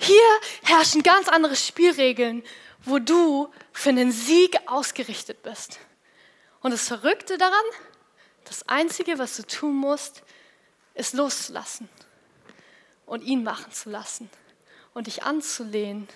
Hier 0.00 0.40
herrschen 0.62 1.02
ganz 1.02 1.28
andere 1.28 1.56
Spielregeln, 1.56 2.42
wo 2.84 2.98
du 2.98 3.52
für 3.72 3.90
einen 3.90 4.12
Sieg 4.12 4.58
ausgerichtet 4.66 5.42
bist. 5.42 5.78
Und 6.62 6.70
das 6.72 6.88
Verrückte 6.88 7.36
daran, 7.36 7.54
das 8.44 8.66
Einzige, 8.68 9.18
was 9.18 9.36
du 9.36 9.46
tun 9.46 9.76
musst, 9.76 10.22
ist 10.94 11.14
loszulassen 11.14 11.88
und 13.06 13.22
ihn 13.22 13.44
machen 13.44 13.72
zu 13.72 13.90
lassen 13.90 14.30
und 14.94 15.06
dich 15.06 15.22
anzulehnen 15.22 16.08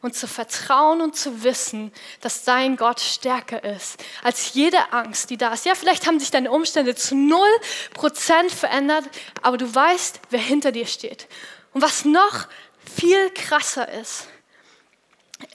und 0.00 0.16
zu 0.16 0.26
vertrauen 0.26 1.02
und 1.02 1.14
zu 1.14 1.42
wissen, 1.44 1.92
dass 2.22 2.44
dein 2.44 2.76
Gott 2.76 3.00
stärker 3.00 3.62
ist 3.64 4.02
als 4.22 4.54
jede 4.54 4.92
Angst, 4.92 5.28
die 5.28 5.36
da 5.36 5.52
ist. 5.52 5.66
Ja, 5.66 5.74
vielleicht 5.74 6.06
haben 6.06 6.18
sich 6.18 6.30
deine 6.30 6.50
Umstände 6.50 6.94
zu 6.94 7.14
null 7.14 7.50
Prozent 7.92 8.50
verändert, 8.50 9.04
aber 9.42 9.58
du 9.58 9.72
weißt, 9.72 10.20
wer 10.30 10.40
hinter 10.40 10.72
dir 10.72 10.86
steht. 10.86 11.28
Und 11.72 11.82
was 11.82 12.04
noch 12.04 12.48
viel 12.96 13.30
krasser 13.30 13.88
ist, 13.88 14.28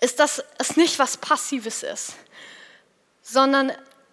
ist, 0.02 0.20
dass 0.20 0.44
es 0.58 0.78
nicht 0.78 1.00
was 1.00 1.18
Passives 1.18 1.84
ist, 1.84 2.14
sondern 3.22 3.72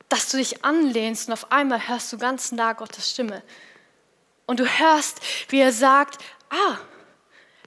dass 0.09 0.29
du 0.31 0.37
dich 0.37 0.65
anlehnst 0.65 1.29
und 1.29 1.33
auf 1.33 1.51
einmal 1.51 1.89
hörst 1.89 2.13
du 2.13 2.19
ganz 2.19 2.53
nah 2.53 2.75
Gottes 2.75 3.11
Stimme. 3.11 3.43
Und 4.47 4.61
du 4.61 4.67
hörst, 4.67 5.21
wie 5.49 5.61
er 5.61 5.73
sagt, 5.73 6.23
ah, 6.51 6.77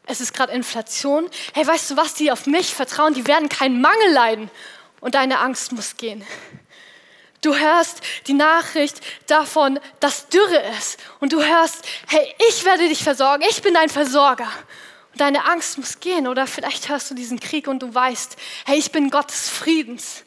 es 0.05 0.21
ist 0.21 0.33
gerade 0.33 0.53
Inflation. 0.53 1.29
Hey, 1.53 1.65
weißt 1.65 1.91
du 1.91 1.97
was, 1.97 2.13
die 2.13 2.31
auf 2.31 2.45
mich 2.45 2.73
vertrauen, 2.73 3.13
die 3.13 3.25
werden 3.25 3.49
keinen 3.49 3.81
Mangel 3.81 4.11
leiden. 4.11 4.51
Und 5.01 5.15
deine 5.15 5.39
Angst 5.39 5.71
muss 5.71 5.97
gehen. 5.97 6.25
Du 7.41 7.55
hörst 7.55 8.01
die 8.27 8.33
Nachricht 8.33 9.01
davon, 9.27 9.79
dass 9.99 10.29
Dürre 10.29 10.63
ist. 10.77 10.99
Und 11.19 11.31
du 11.31 11.43
hörst, 11.43 11.85
hey, 12.07 12.35
ich 12.49 12.65
werde 12.65 12.87
dich 12.87 13.03
versorgen, 13.03 13.43
ich 13.47 13.61
bin 13.61 13.73
dein 13.73 13.89
Versorger. 13.89 14.51
Deine 15.17 15.45
Angst 15.45 15.77
muss 15.77 15.99
gehen. 15.99 16.27
Oder 16.27 16.47
vielleicht 16.47 16.89
hörst 16.89 17.09
du 17.09 17.15
diesen 17.15 17.39
Krieg 17.39 17.67
und 17.67 17.81
du 17.81 17.93
weißt, 17.93 18.35
hey, 18.65 18.77
ich 18.77 18.91
bin 18.91 19.09
Gottes 19.09 19.49
Friedens. 19.49 20.23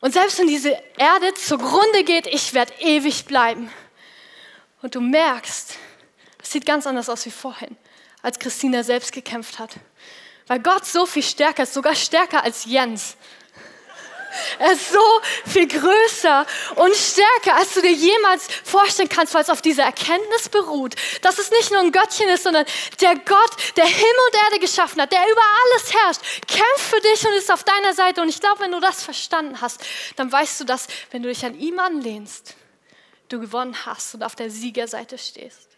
Und 0.00 0.12
selbst 0.12 0.38
wenn 0.38 0.46
diese 0.46 0.70
Erde 0.96 1.34
zugrunde 1.34 2.04
geht, 2.04 2.26
ich 2.26 2.54
werde 2.54 2.72
ewig 2.80 3.24
bleiben. 3.24 3.70
Und 4.80 4.94
du 4.94 5.00
merkst, 5.00 5.76
es 6.40 6.52
sieht 6.52 6.66
ganz 6.66 6.86
anders 6.86 7.08
aus 7.08 7.26
wie 7.26 7.30
vorhin 7.30 7.76
als 8.22 8.38
Christina 8.38 8.82
selbst 8.82 9.12
gekämpft 9.12 9.58
hat. 9.58 9.76
Weil 10.46 10.60
Gott 10.60 10.86
so 10.86 11.06
viel 11.06 11.22
stärker 11.22 11.64
ist, 11.64 11.74
sogar 11.74 11.94
stärker 11.94 12.42
als 12.42 12.64
Jens. 12.64 13.16
Er 14.58 14.72
ist 14.72 14.90
so 14.92 15.20
viel 15.46 15.66
größer 15.66 16.46
und 16.76 16.94
stärker, 16.94 17.56
als 17.56 17.74
du 17.74 17.80
dir 17.80 17.92
jemals 17.92 18.48
vorstellen 18.64 19.08
kannst, 19.08 19.34
weil 19.34 19.42
es 19.42 19.50
auf 19.50 19.62
dieser 19.62 19.84
Erkenntnis 19.84 20.48
beruht, 20.48 20.94
dass 21.22 21.38
es 21.38 21.50
nicht 21.50 21.70
nur 21.70 21.80
ein 21.80 21.92
Göttchen 21.92 22.28
ist, 22.28 22.42
sondern 22.42 22.66
der 23.00 23.14
Gott, 23.16 23.76
der 23.76 23.86
Himmel 23.86 24.20
und 24.32 24.42
Erde 24.44 24.60
geschaffen 24.60 25.00
hat, 25.00 25.12
der 25.12 25.22
über 25.22 25.42
alles 25.42 25.94
herrscht, 25.94 26.20
kämpft 26.46 26.90
für 26.90 27.00
dich 27.00 27.26
und 27.26 27.32
ist 27.34 27.52
auf 27.52 27.64
deiner 27.64 27.94
Seite. 27.94 28.20
Und 28.20 28.28
ich 28.28 28.40
glaube, 28.40 28.60
wenn 28.60 28.72
du 28.72 28.80
das 28.80 29.02
verstanden 29.02 29.60
hast, 29.60 29.84
dann 30.16 30.30
weißt 30.30 30.60
du, 30.60 30.64
dass, 30.64 30.88
wenn 31.10 31.22
du 31.22 31.28
dich 31.28 31.44
an 31.44 31.58
ihm 31.58 31.78
anlehnst, 31.78 32.54
du 33.28 33.40
gewonnen 33.40 33.86
hast 33.86 34.14
und 34.14 34.22
auf 34.22 34.34
der 34.34 34.50
Siegerseite 34.50 35.18
stehst. 35.18 35.68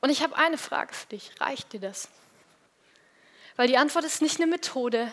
Und 0.00 0.10
ich 0.10 0.22
habe 0.22 0.36
eine 0.36 0.58
Frage 0.58 0.94
für 0.94 1.06
dich. 1.06 1.32
Reicht 1.40 1.72
dir 1.72 1.80
das? 1.80 2.08
Weil 3.56 3.68
die 3.68 3.76
Antwort 3.76 4.04
ist 4.04 4.22
nicht 4.22 4.36
eine 4.36 4.46
Methode, 4.46 5.12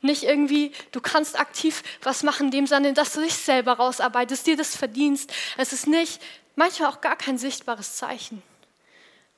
nicht 0.00 0.22
irgendwie, 0.22 0.72
du 0.92 1.00
kannst 1.00 1.38
aktiv 1.38 1.82
was 2.02 2.22
machen, 2.22 2.50
dem 2.50 2.66
Sinne, 2.66 2.92
dass 2.92 3.14
du 3.14 3.20
dich 3.20 3.34
selber 3.34 3.74
rausarbeitest, 3.74 4.46
dir 4.46 4.56
das 4.56 4.76
verdienst. 4.76 5.32
Es 5.56 5.72
ist 5.72 5.86
nicht, 5.86 6.22
manchmal 6.56 6.90
auch 6.90 7.00
gar 7.00 7.16
kein 7.16 7.38
sichtbares 7.38 7.96
Zeichen, 7.96 8.42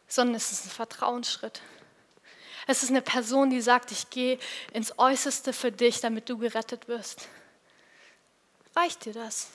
sondern 0.09 0.35
es 0.35 0.53
ist 0.53 0.67
ein 0.67 0.71
Vertrauensschritt. 0.71 1.63
Es 2.67 2.83
ist 2.83 2.91
eine 2.91 3.03
Person, 3.03 3.51
die 3.51 3.61
sagt, 3.61 3.93
ich 3.93 4.11
gehe 4.11 4.41
ins 4.73 4.99
Äußerste 4.99 5.53
für 5.53 5.71
dich, 5.71 6.01
damit 6.01 6.29
du 6.29 6.37
gerettet 6.37 6.89
wirst. 6.89 7.29
Reicht 8.75 9.05
dir 9.05 9.13
das? 9.13 9.49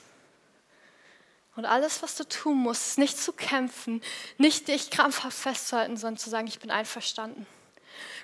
Und 1.54 1.66
alles, 1.66 2.02
was 2.02 2.16
du 2.16 2.24
tun 2.24 2.56
musst, 2.56 2.88
ist 2.88 2.98
nicht 2.98 3.18
zu 3.18 3.34
kämpfen, 3.34 4.02
nicht 4.38 4.68
dich 4.68 4.90
krampfhaft 4.90 5.36
festzuhalten, 5.36 5.98
sondern 5.98 6.16
zu 6.16 6.30
sagen, 6.30 6.46
ich 6.46 6.58
bin 6.58 6.70
einverstanden. 6.70 7.46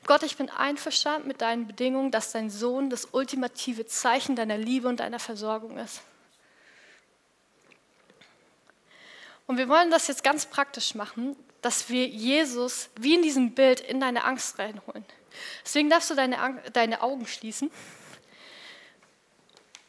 Gott, 0.06 0.22
ich 0.22 0.36
bin 0.36 0.50
einverstanden 0.50 1.28
mit 1.28 1.40
deinen 1.40 1.66
Bedingungen, 1.66 2.10
dass 2.10 2.32
dein 2.32 2.50
Sohn 2.50 2.90
das 2.90 3.08
ultimative 3.12 3.86
Zeichen 3.86 4.36
deiner 4.36 4.58
Liebe 4.58 4.88
und 4.88 5.00
deiner 5.00 5.18
Versorgung 5.18 5.78
ist. 5.78 6.02
Und 9.46 9.56
wir 9.56 9.68
wollen 9.68 9.90
das 9.90 10.08
jetzt 10.08 10.22
ganz 10.22 10.46
praktisch 10.46 10.94
machen, 10.94 11.34
dass 11.62 11.88
wir 11.88 12.06
Jesus 12.06 12.90
wie 13.00 13.14
in 13.14 13.22
diesem 13.22 13.54
Bild 13.54 13.80
in 13.80 14.00
deine 14.00 14.24
Angst 14.24 14.58
reinholen. 14.58 15.04
Deswegen 15.64 15.90
darfst 15.90 16.10
du 16.10 16.14
deine, 16.14 16.62
deine 16.72 17.02
Augen 17.02 17.26
schließen 17.26 17.70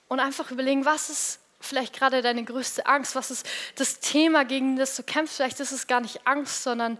und 0.08 0.20
einfach 0.20 0.52
überlegen, 0.52 0.86
was 0.86 1.10
ist 1.10 1.40
vielleicht 1.62 1.94
gerade 1.94 2.22
deine 2.22 2.44
größte 2.44 2.86
Angst, 2.86 3.16
was 3.16 3.32
ist 3.32 3.46
das 3.76 4.00
Thema, 4.00 4.46
gegen 4.46 4.78
das 4.78 4.96
du 4.96 5.04
kämpfst. 5.04 5.38
Vielleicht 5.38 5.60
ist 5.60 5.72
es 5.72 5.88
gar 5.88 6.02
nicht 6.02 6.26
Angst, 6.26 6.64
sondern 6.64 6.98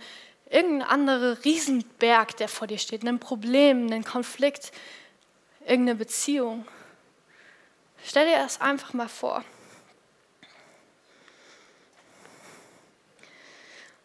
irgendein 0.50 0.88
anderer 0.88 1.44
Riesenberg, 1.46 2.36
der 2.38 2.48
vor 2.48 2.68
dir 2.68 2.80
steht, 2.80 3.06
ein 3.06 3.20
Problem, 3.20 3.92
ein 3.92 4.04
Konflikt, 4.04 4.72
irgendeine 5.62 5.96
Beziehung. 5.96 6.68
Stell 8.04 8.26
dir 8.26 8.38
das 8.38 8.60
einfach 8.62 8.94
mal 8.94 9.10
vor. 9.10 9.44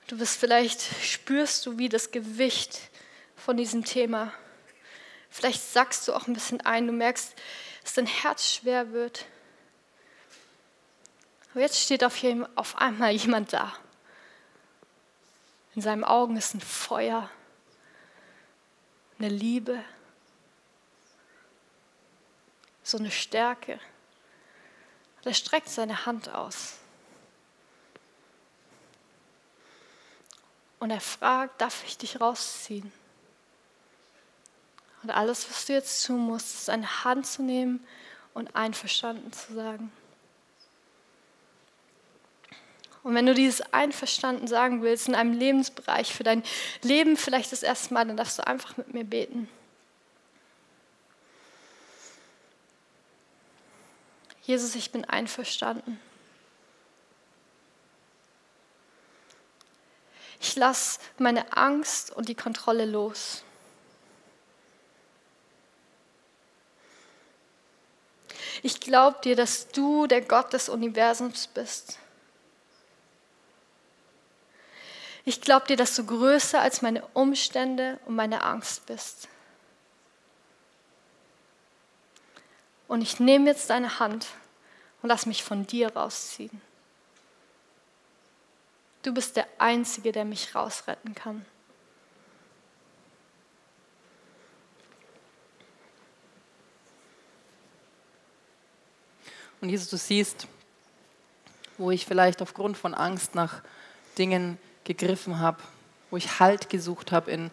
Du 0.06 0.18
bist 0.18 0.38
vielleicht, 0.38 0.82
spürst 1.02 1.64
du, 1.64 1.78
wie 1.78 1.88
das 1.88 2.10
Gewicht 2.10 2.78
von 3.36 3.56
diesem 3.56 3.84
Thema, 3.84 4.32
vielleicht 5.30 5.62
sagst 5.62 6.06
du 6.06 6.12
auch 6.12 6.26
ein 6.26 6.34
bisschen 6.34 6.60
ein, 6.60 6.86
du 6.86 6.92
merkst, 6.92 7.34
dass 7.82 7.94
dein 7.94 8.06
Herz 8.06 8.54
schwer 8.54 8.92
wird. 8.92 9.24
Aber 11.52 11.60
jetzt 11.60 11.80
steht 11.80 12.04
auf 12.04 12.76
einmal 12.76 13.12
jemand 13.12 13.52
da. 13.52 13.74
In 15.74 15.82
seinen 15.82 16.04
Augen 16.04 16.36
ist 16.36 16.54
ein 16.54 16.60
Feuer, 16.60 17.28
eine 19.18 19.28
Liebe, 19.28 19.82
so 22.82 22.98
eine 22.98 23.10
Stärke. 23.10 23.80
Und 25.16 25.26
er 25.26 25.34
streckt 25.34 25.68
seine 25.68 26.06
Hand 26.06 26.28
aus. 26.28 26.74
Und 30.78 30.90
er 30.90 31.00
fragt, 31.00 31.60
darf 31.60 31.82
ich 31.86 31.96
dich 31.96 32.20
rausziehen? 32.20 32.92
Und 35.02 35.10
alles, 35.10 35.48
was 35.48 35.66
du 35.66 35.72
jetzt 35.72 36.06
tun 36.06 36.20
musst, 36.20 36.54
ist 36.54 36.70
eine 36.70 37.04
Hand 37.04 37.26
zu 37.26 37.42
nehmen 37.42 37.86
und 38.32 38.54
einverstanden 38.54 39.32
zu 39.32 39.54
sagen. 39.54 39.92
Und 43.04 43.14
wenn 43.14 43.26
du 43.26 43.34
dieses 43.34 43.60
einverstanden 43.72 44.48
sagen 44.48 44.82
willst 44.82 45.08
in 45.08 45.14
einem 45.14 45.34
Lebensbereich 45.34 46.14
für 46.14 46.24
dein 46.24 46.42
Leben 46.80 47.18
vielleicht 47.18 47.52
das 47.52 47.62
erste 47.62 47.92
Mal, 47.92 48.06
dann 48.06 48.16
darfst 48.16 48.38
du 48.38 48.46
einfach 48.46 48.78
mit 48.78 48.94
mir 48.94 49.04
beten. 49.04 49.46
Jesus, 54.42 54.74
ich 54.74 54.90
bin 54.90 55.04
einverstanden. 55.04 56.00
Ich 60.40 60.56
lasse 60.56 60.98
meine 61.18 61.56
Angst 61.56 62.10
und 62.10 62.28
die 62.28 62.34
Kontrolle 62.34 62.86
los. 62.86 63.42
Ich 68.62 68.80
glaube 68.80 69.18
dir, 69.22 69.36
dass 69.36 69.68
du 69.68 70.06
der 70.06 70.22
Gott 70.22 70.54
des 70.54 70.70
Universums 70.70 71.48
bist. 71.48 71.98
Ich 75.24 75.40
glaube 75.40 75.66
dir, 75.66 75.76
dass 75.76 75.96
du 75.96 76.04
größer 76.04 76.60
als 76.60 76.82
meine 76.82 77.04
Umstände 77.14 77.98
und 78.04 78.14
meine 78.14 78.42
Angst 78.42 78.86
bist. 78.86 79.28
Und 82.88 83.00
ich 83.00 83.20
nehme 83.20 83.48
jetzt 83.48 83.70
deine 83.70 83.98
Hand 83.98 84.26
und 85.02 85.08
lass 85.08 85.24
mich 85.24 85.42
von 85.42 85.66
dir 85.66 85.94
rausziehen. 85.94 86.60
Du 89.02 89.12
bist 89.12 89.36
der 89.36 89.46
Einzige, 89.58 90.12
der 90.12 90.24
mich 90.24 90.54
rausretten 90.54 91.14
kann. 91.14 91.44
Und 99.60 99.70
Jesus, 99.70 99.88
du 99.88 99.96
siehst, 99.96 100.46
wo 101.78 101.90
ich 101.90 102.04
vielleicht 102.04 102.42
aufgrund 102.42 102.76
von 102.76 102.92
Angst 102.92 103.34
nach 103.34 103.62
Dingen 104.18 104.58
gegriffen 104.84 105.38
habe, 105.38 105.58
wo 106.10 106.16
ich 106.16 106.38
Halt 106.40 106.70
gesucht 106.70 107.12
habe 107.12 107.30
in, 107.30 107.50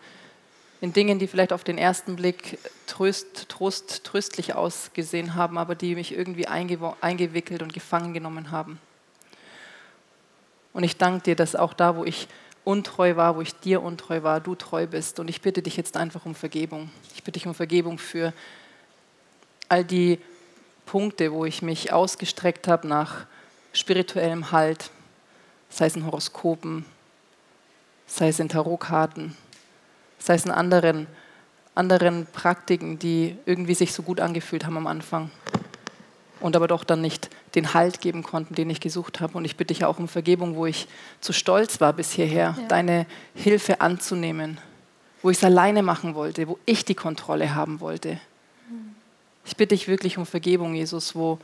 in 0.81 0.93
Dingen, 0.93 1.19
die 1.19 1.27
vielleicht 1.27 1.53
auf 1.53 1.63
den 1.63 1.77
ersten 1.77 2.15
Blick 2.15 2.59
tröst, 2.87 3.49
trost, 3.49 4.03
tröstlich 4.03 4.55
ausgesehen 4.55 5.35
haben, 5.35 5.57
aber 5.57 5.75
die 5.75 5.95
mich 5.95 6.15
irgendwie 6.15 6.47
eingewickelt 6.47 7.61
und 7.61 7.73
gefangen 7.73 8.13
genommen 8.13 8.51
haben. 8.51 8.79
Und 10.73 10.83
ich 10.83 10.97
danke 10.97 11.23
dir, 11.23 11.35
dass 11.35 11.55
auch 11.55 11.73
da, 11.73 11.95
wo 11.95 12.05
ich 12.05 12.27
untreu 12.63 13.15
war, 13.15 13.35
wo 13.35 13.41
ich 13.41 13.55
dir 13.59 13.81
untreu 13.81 14.23
war, 14.23 14.39
du 14.39 14.55
treu 14.55 14.87
bist. 14.87 15.19
Und 15.19 15.29
ich 15.29 15.41
bitte 15.41 15.61
dich 15.61 15.77
jetzt 15.77 15.97
einfach 15.97 16.25
um 16.25 16.35
Vergebung. 16.35 16.89
Ich 17.15 17.23
bitte 17.23 17.39
dich 17.39 17.47
um 17.47 17.55
Vergebung 17.55 17.97
für 17.97 18.33
all 19.67 19.83
die 19.83 20.19
Punkte, 20.85 21.31
wo 21.31 21.45
ich 21.45 21.61
mich 21.61 21.91
ausgestreckt 21.91 22.67
habe 22.67 22.87
nach 22.87 23.25
spirituellem 23.73 24.51
Halt, 24.51 24.91
sei 25.69 25.85
es 25.85 25.95
in 25.95 26.05
Horoskopen, 26.05 26.85
sei 28.11 28.27
es 28.27 28.39
in 28.39 28.49
Tarotkarten, 28.49 29.35
sei 30.19 30.35
es 30.35 30.45
in 30.45 30.51
anderen, 30.51 31.07
anderen 31.75 32.27
Praktiken, 32.27 32.99
die 32.99 33.37
irgendwie 33.45 33.73
sich 33.73 33.93
so 33.93 34.03
gut 34.03 34.19
angefühlt 34.19 34.65
haben 34.65 34.77
am 34.77 34.87
Anfang 34.87 35.31
und 36.41 36.55
aber 36.55 36.67
doch 36.67 36.83
dann 36.83 37.01
nicht 37.01 37.29
den 37.55 37.73
Halt 37.73 38.01
geben 38.01 38.23
konnten, 38.23 38.55
den 38.55 38.69
ich 38.69 38.81
gesucht 38.81 39.21
habe. 39.21 39.37
Und 39.37 39.45
ich 39.45 39.55
bitte 39.55 39.73
dich 39.73 39.85
auch 39.85 39.97
um 39.99 40.07
Vergebung, 40.07 40.55
wo 40.55 40.65
ich 40.65 40.87
zu 41.21 41.31
stolz 41.31 41.79
war 41.79 41.93
bis 41.93 42.11
hierher, 42.11 42.55
ja. 42.57 42.67
deine 42.67 43.05
Hilfe 43.33 43.79
anzunehmen, 43.79 44.59
wo 45.21 45.29
ich 45.29 45.37
es 45.37 45.43
alleine 45.43 45.81
machen 45.81 46.13
wollte, 46.13 46.47
wo 46.47 46.59
ich 46.65 46.83
die 46.83 46.95
Kontrolle 46.95 47.55
haben 47.55 47.79
wollte. 47.79 48.19
Ich 49.45 49.55
bitte 49.55 49.73
dich 49.75 49.87
wirklich 49.87 50.17
um 50.17 50.25
Vergebung, 50.25 50.75
Jesus, 50.75 51.15
wo, 51.15 51.39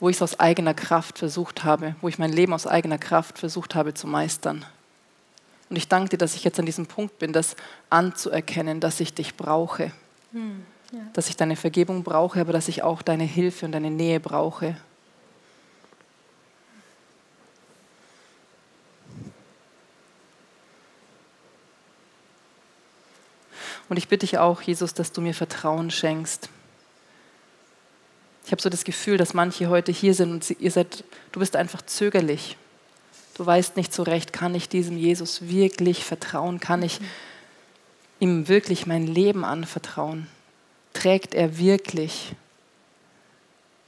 wo 0.00 0.08
ich 0.08 0.16
es 0.16 0.22
aus 0.22 0.38
eigener 0.38 0.74
Kraft 0.74 1.18
versucht 1.18 1.64
habe, 1.64 1.96
wo 2.00 2.08
ich 2.08 2.18
mein 2.18 2.32
Leben 2.32 2.52
aus 2.52 2.66
eigener 2.66 2.98
Kraft 2.98 3.38
versucht 3.38 3.74
habe 3.74 3.92
zu 3.92 4.06
meistern. 4.06 4.64
Und 5.74 5.78
ich 5.78 5.88
danke 5.88 6.10
dir, 6.10 6.18
dass 6.18 6.36
ich 6.36 6.44
jetzt 6.44 6.60
an 6.60 6.66
diesem 6.66 6.86
Punkt 6.86 7.18
bin, 7.18 7.32
das 7.32 7.56
anzuerkennen, 7.90 8.78
dass 8.78 9.00
ich 9.00 9.12
dich 9.12 9.34
brauche. 9.34 9.90
Hm, 10.30 10.64
ja. 10.92 11.00
Dass 11.14 11.28
ich 11.28 11.34
deine 11.34 11.56
Vergebung 11.56 12.04
brauche, 12.04 12.40
aber 12.40 12.52
dass 12.52 12.68
ich 12.68 12.84
auch 12.84 13.02
deine 13.02 13.24
Hilfe 13.24 13.66
und 13.66 13.72
deine 13.72 13.90
Nähe 13.90 14.20
brauche. 14.20 14.76
Und 23.88 23.96
ich 23.96 24.06
bitte 24.06 24.26
dich 24.26 24.38
auch, 24.38 24.62
Jesus, 24.62 24.94
dass 24.94 25.10
du 25.10 25.20
mir 25.20 25.34
Vertrauen 25.34 25.90
schenkst. 25.90 26.50
Ich 28.44 28.52
habe 28.52 28.62
so 28.62 28.68
das 28.68 28.84
Gefühl, 28.84 29.16
dass 29.16 29.34
manche 29.34 29.68
heute 29.68 29.90
hier 29.90 30.14
sind 30.14 30.30
und 30.30 30.60
ihr 30.60 30.70
seid, 30.70 31.02
du 31.32 31.40
bist 31.40 31.56
einfach 31.56 31.82
zögerlich. 31.82 32.56
Du 33.34 33.44
weißt 33.44 33.76
nicht 33.76 33.92
so 33.92 34.04
recht, 34.04 34.32
kann 34.32 34.54
ich 34.54 34.68
diesem 34.68 34.96
Jesus 34.96 35.48
wirklich 35.48 36.04
vertrauen? 36.04 36.60
Kann 36.60 36.82
ich 36.82 37.00
ihm 38.20 38.48
wirklich 38.48 38.86
mein 38.86 39.06
Leben 39.06 39.44
anvertrauen? 39.44 40.28
Trägt 40.92 41.34
er 41.34 41.58
wirklich? 41.58 42.34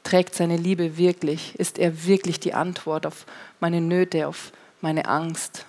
Trägt 0.02 0.34
seine 0.34 0.56
Liebe 0.56 0.96
wirklich? 0.96 1.54
Ist 1.56 1.78
er 1.78 2.06
wirklich 2.06 2.40
die 2.40 2.54
Antwort 2.54 3.06
auf 3.06 3.24
meine 3.60 3.80
Nöte, 3.80 4.26
auf 4.26 4.52
meine 4.80 5.06
Angst? 5.06 5.64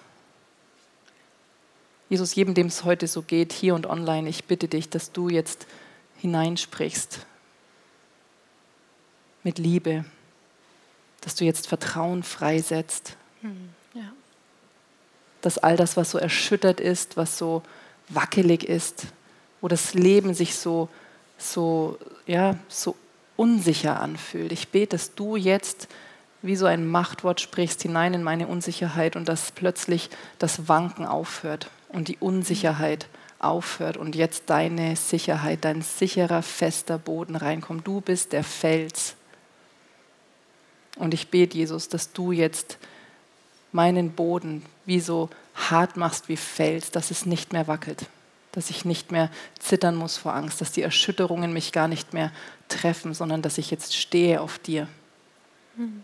Jesus, 2.09 2.35
jedem, 2.35 2.53
dem 2.53 2.67
es 2.67 2.83
heute 2.83 3.05
so 3.07 3.21
geht, 3.21 3.53
hier 3.53 3.75
und 3.75 3.85
online, 3.85 4.29
ich 4.29 4.45
bitte 4.45 4.67
dich, 4.67 4.89
dass 4.89 5.11
du 5.11 5.29
jetzt 5.29 5.67
hineinsprichst 6.17 7.25
mit 9.43 9.59
Liebe, 9.59 10.05
dass 11.21 11.35
du 11.35 11.45
jetzt 11.45 11.67
Vertrauen 11.67 12.23
freisetzt. 12.23 13.17
Hm, 13.47 13.69
ja. 13.93 14.11
Dass 15.41 15.57
all 15.57 15.77
das, 15.77 15.95
was 15.95 16.11
so 16.11 16.17
erschüttert 16.17 16.79
ist, 16.79 17.15
was 17.15 17.37
so 17.37 17.63
wackelig 18.09 18.63
ist, 18.63 19.07
wo 19.61 19.67
das 19.67 19.93
Leben 19.93 20.33
sich 20.33 20.55
so, 20.55 20.89
so, 21.37 21.97
ja, 22.25 22.57
so 22.67 22.95
unsicher 23.35 23.99
anfühlt. 24.01 24.51
Ich 24.51 24.69
bete, 24.69 24.95
dass 24.95 25.15
du 25.15 25.35
jetzt 25.35 25.87
wie 26.41 26.55
so 26.55 26.65
ein 26.65 26.87
Machtwort 26.87 27.41
sprichst 27.41 27.81
hinein 27.81 28.13
in 28.13 28.23
meine 28.23 28.47
Unsicherheit 28.47 29.15
und 29.15 29.27
dass 29.27 29.51
plötzlich 29.51 30.09
das 30.39 30.67
Wanken 30.67 31.05
aufhört 31.05 31.69
und 31.89 32.09
die 32.09 32.17
Unsicherheit 32.17 33.07
aufhört 33.39 33.97
und 33.97 34.15
jetzt 34.15 34.43
deine 34.49 34.95
Sicherheit, 34.95 35.59
dein 35.61 35.81
sicherer, 35.81 36.41
fester 36.41 36.97
Boden 36.97 37.35
reinkommt. 37.35 37.87
Du 37.87 38.01
bist 38.01 38.33
der 38.33 38.43
Fels. 38.43 39.15
Und 40.97 41.13
ich 41.13 41.29
bete, 41.29 41.57
Jesus, 41.57 41.89
dass 41.89 42.11
du 42.11 42.31
jetzt 42.31 42.77
meinen 43.71 44.11
Boden 44.11 44.63
wie 44.85 44.99
so 44.99 45.29
hart 45.55 45.97
machst 45.97 46.29
wie 46.29 46.37
Fels, 46.37 46.91
dass 46.91 47.11
es 47.11 47.25
nicht 47.25 47.53
mehr 47.53 47.67
wackelt, 47.67 48.05
dass 48.51 48.69
ich 48.69 48.85
nicht 48.85 49.11
mehr 49.11 49.29
zittern 49.59 49.95
muss 49.95 50.17
vor 50.17 50.33
Angst, 50.33 50.61
dass 50.61 50.71
die 50.71 50.81
Erschütterungen 50.81 51.53
mich 51.53 51.71
gar 51.71 51.87
nicht 51.87 52.13
mehr 52.13 52.31
treffen, 52.69 53.13
sondern 53.13 53.41
dass 53.41 53.57
ich 53.57 53.71
jetzt 53.71 53.95
stehe 53.95 54.41
auf 54.41 54.59
dir. 54.59 54.87
Mhm. 55.75 56.03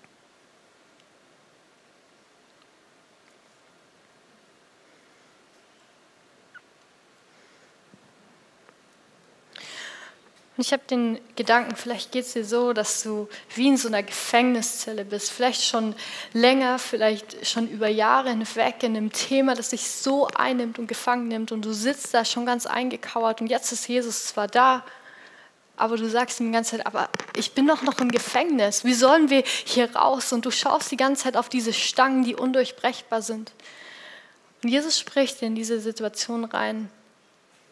Und 10.56 10.64
ich 10.64 10.72
habe 10.72 10.84
den 10.88 11.20
Gedanken, 11.36 11.76
vielleicht 11.76 12.12
geht 12.12 12.26
es 12.26 12.34
dir 12.34 12.46
so, 12.46 12.74
dass 12.74 13.02
du 13.02 13.28
wie 13.56 13.70
in 13.70 13.78
so 13.78 13.88
einer 13.88 14.04
Gefängniszelle 14.04 15.04
bist, 15.04 15.32
vielleicht 15.32 15.64
schon 15.64 15.96
länger, 16.34 16.78
vielleicht 16.78 17.48
schon 17.48 17.68
über 17.68 17.88
Jahre 17.88 18.30
hinweg 18.30 18.84
in 18.84 18.96
einem 18.96 19.12
Thema, 19.12 19.56
das 19.56 19.70
dich 19.70 19.90
so 19.90 20.28
einnimmt 20.28 20.78
und 20.78 20.86
gefangen 20.86 21.28
nimmt 21.28 21.52
und 21.52 21.66
du 21.66 21.74
sitzt 21.74 22.14
da 22.14 22.24
schon 22.24 22.46
ganz 22.46 22.68
eingekauert 22.68 23.42
und 23.42 23.48
jetzt 23.48 23.72
ist 23.72 23.88
Jesus 23.88 24.28
zwar 24.28 24.48
da, 24.48 24.84
aber 25.76 25.98
du 25.98 26.08
sagst 26.08 26.40
ihm 26.40 26.48
die 26.48 26.52
ganze 26.52 26.78
Zeit, 26.78 26.86
aber 26.86 27.10
ich 27.36 27.54
bin 27.54 27.66
doch 27.66 27.82
noch 27.82 27.98
im 28.00 28.12
Gefängnis, 28.12 28.84
wie 28.84 28.94
sollen 28.94 29.32
wir 29.32 29.44
hier 29.66 29.96
raus? 29.96 30.32
Und 30.32 30.46
du 30.46 30.52
schaust 30.52 30.92
die 30.92 30.98
ganze 30.98 31.24
Zeit 31.24 31.36
auf 31.36 31.50
diese 31.50 31.74
Stangen, 31.74 32.24
die 32.24 32.36
undurchbrechbar 32.36 33.24
sind. 33.24 33.52
Und 34.62 34.70
Jesus 34.70 35.00
spricht 35.00 35.42
in 35.42 35.56
diese 35.56 35.80
Situation 35.80 36.46
rein, 36.46 36.92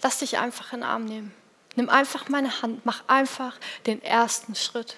lass 0.01 0.17
dich 0.17 0.39
einfach 0.39 0.73
in 0.73 0.79
den 0.79 0.89
Arm 0.89 1.05
nehmen. 1.05 1.40
Nimm 1.75 1.89
einfach 1.89 2.29
meine 2.29 2.62
Hand, 2.62 2.86
mach 2.86 3.03
einfach 3.07 3.57
den 3.86 4.03
ersten 4.03 4.55
Schritt. 4.55 4.95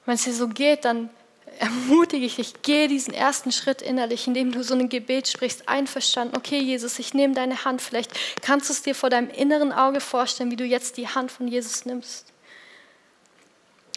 Und 0.00 0.06
wenn 0.06 0.14
es 0.14 0.24
dir 0.24 0.32
so 0.32 0.48
geht, 0.48 0.84
dann 0.84 1.10
ermutige 1.58 2.24
ich 2.24 2.36
dich, 2.36 2.54
geh 2.62 2.86
diesen 2.88 3.14
ersten 3.14 3.52
Schritt 3.52 3.82
innerlich, 3.82 4.26
indem 4.26 4.52
du 4.52 4.62
so 4.62 4.74
ein 4.74 4.88
Gebet 4.88 5.28
sprichst, 5.28 5.68
einverstanden. 5.68 6.36
Okay, 6.36 6.58
Jesus, 6.58 6.98
ich 6.98 7.14
nehme 7.14 7.34
deine 7.34 7.64
Hand. 7.64 7.82
Vielleicht 7.82 8.12
kannst 8.42 8.68
du 8.68 8.72
es 8.72 8.82
dir 8.82 8.94
vor 8.94 9.10
deinem 9.10 9.30
inneren 9.30 9.72
Auge 9.72 10.00
vorstellen, 10.00 10.50
wie 10.50 10.56
du 10.56 10.64
jetzt 10.64 10.96
die 10.96 11.08
Hand 11.08 11.30
von 11.30 11.48
Jesus 11.48 11.84
nimmst. 11.84 12.32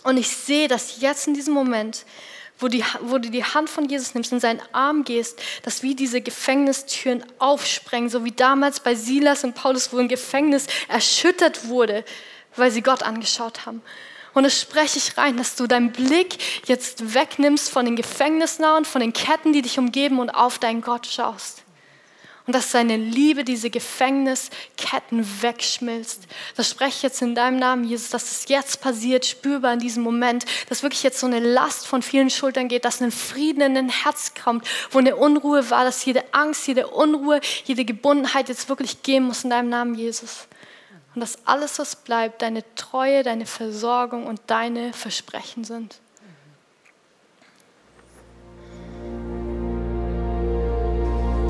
Und 0.04 0.18
ich 0.18 0.30
sehe, 0.30 0.68
dass 0.68 1.02
jetzt 1.02 1.28
in 1.28 1.34
diesem 1.34 1.54
Moment 1.54 2.06
wo, 2.60 2.68
die, 2.68 2.84
wo 3.02 3.18
du 3.18 3.30
die 3.30 3.44
Hand 3.44 3.70
von 3.70 3.88
Jesus 3.88 4.14
nimmst, 4.14 4.32
in 4.32 4.40
seinen 4.40 4.62
Arm 4.72 5.04
gehst, 5.04 5.42
dass 5.64 5.82
wie 5.82 5.96
diese 5.96 6.22
Gefängnistüren 6.22 7.24
aufsprengen, 7.40 8.10
so 8.10 8.26
wie 8.26 8.32
damals 8.32 8.80
bei 8.80 8.96
Silas 8.96 9.44
und 9.44 9.56
Paulus, 9.56 9.92
wo 9.92 9.98
ein 9.98 10.08
Gefängnis 10.08 10.68
erschüttert 10.88 11.68
wurde, 11.68 12.04
weil 12.56 12.72
sie 12.72 12.82
Gott 12.82 13.04
angeschaut 13.04 13.66
haben. 13.66 13.82
Und 14.34 14.46
es 14.46 14.60
spreche 14.60 15.00
ich 15.00 15.18
rein, 15.18 15.38
dass 15.38 15.56
du 15.56 15.66
deinen 15.66 15.92
Blick 15.92 16.38
jetzt 16.68 17.14
wegnimmst 17.14 17.70
von 17.70 17.86
den 17.86 17.96
Gefängnisnahen, 17.96 18.86
von 18.86 19.02
den 19.02 19.14
Ketten, 19.14 19.54
die 19.54 19.62
dich 19.62 19.80
umgeben 19.80 20.20
und 20.20 20.30
auf 20.30 20.60
deinen 20.60 20.82
Gott 20.82 21.08
schaust 21.08 21.64
und 22.50 22.54
dass 22.54 22.72
seine 22.72 22.98
Liebe 22.98 23.44
diese 23.44 23.70
Gefängnisketten 23.70 25.24
wegschmilzt. 25.44 26.24
Das 26.56 26.68
spreche 26.68 26.96
ich 26.96 27.02
jetzt 27.04 27.22
in 27.22 27.36
deinem 27.36 27.60
Namen, 27.60 27.84
Jesus, 27.84 28.10
dass 28.10 28.24
es 28.24 28.50
jetzt 28.50 28.82
passiert, 28.82 29.28
spürbar 29.28 29.74
in 29.74 29.80
diesem 29.80 30.02
Moment, 30.02 30.46
dass 30.68 30.82
wirklich 30.82 31.04
jetzt 31.04 31.20
so 31.20 31.28
eine 31.28 31.42
Last 31.42 31.86
von 31.86 32.02
vielen 32.02 32.32
Schultern 32.32 32.68
geht, 32.68 32.86
dass 32.86 33.04
ein 33.04 33.12
Frieden 33.12 33.62
in 33.62 33.76
dein 33.76 33.90
Herz 33.90 34.34
kommt, 34.34 34.68
wo 34.90 34.98
eine 34.98 35.16
Unruhe 35.16 35.70
war, 35.70 35.84
dass 35.84 36.04
jede 36.06 36.24
Angst, 36.34 36.66
jede 36.66 36.88
Unruhe, 36.88 37.40
jede 37.66 37.86
Gebundenheit 37.86 38.50
jetzt 38.50 38.68
wirklich 38.68 39.04
gehen 39.04 39.26
muss 39.26 39.44
in 39.44 39.52
deinem 39.52 39.70
Namen, 39.70 39.94
Jesus. 39.94 40.48
Und 41.14 41.22
dass 41.22 41.46
alles, 41.46 41.78
was 41.78 41.98
bleibt, 41.98 42.42
deine 42.42 42.64
Treue, 42.74 43.22
deine 43.22 43.46
Versorgung 43.46 44.26
und 44.26 44.42
deine 44.48 44.92
Versprechen 44.94 45.66
sind. 45.66 46.00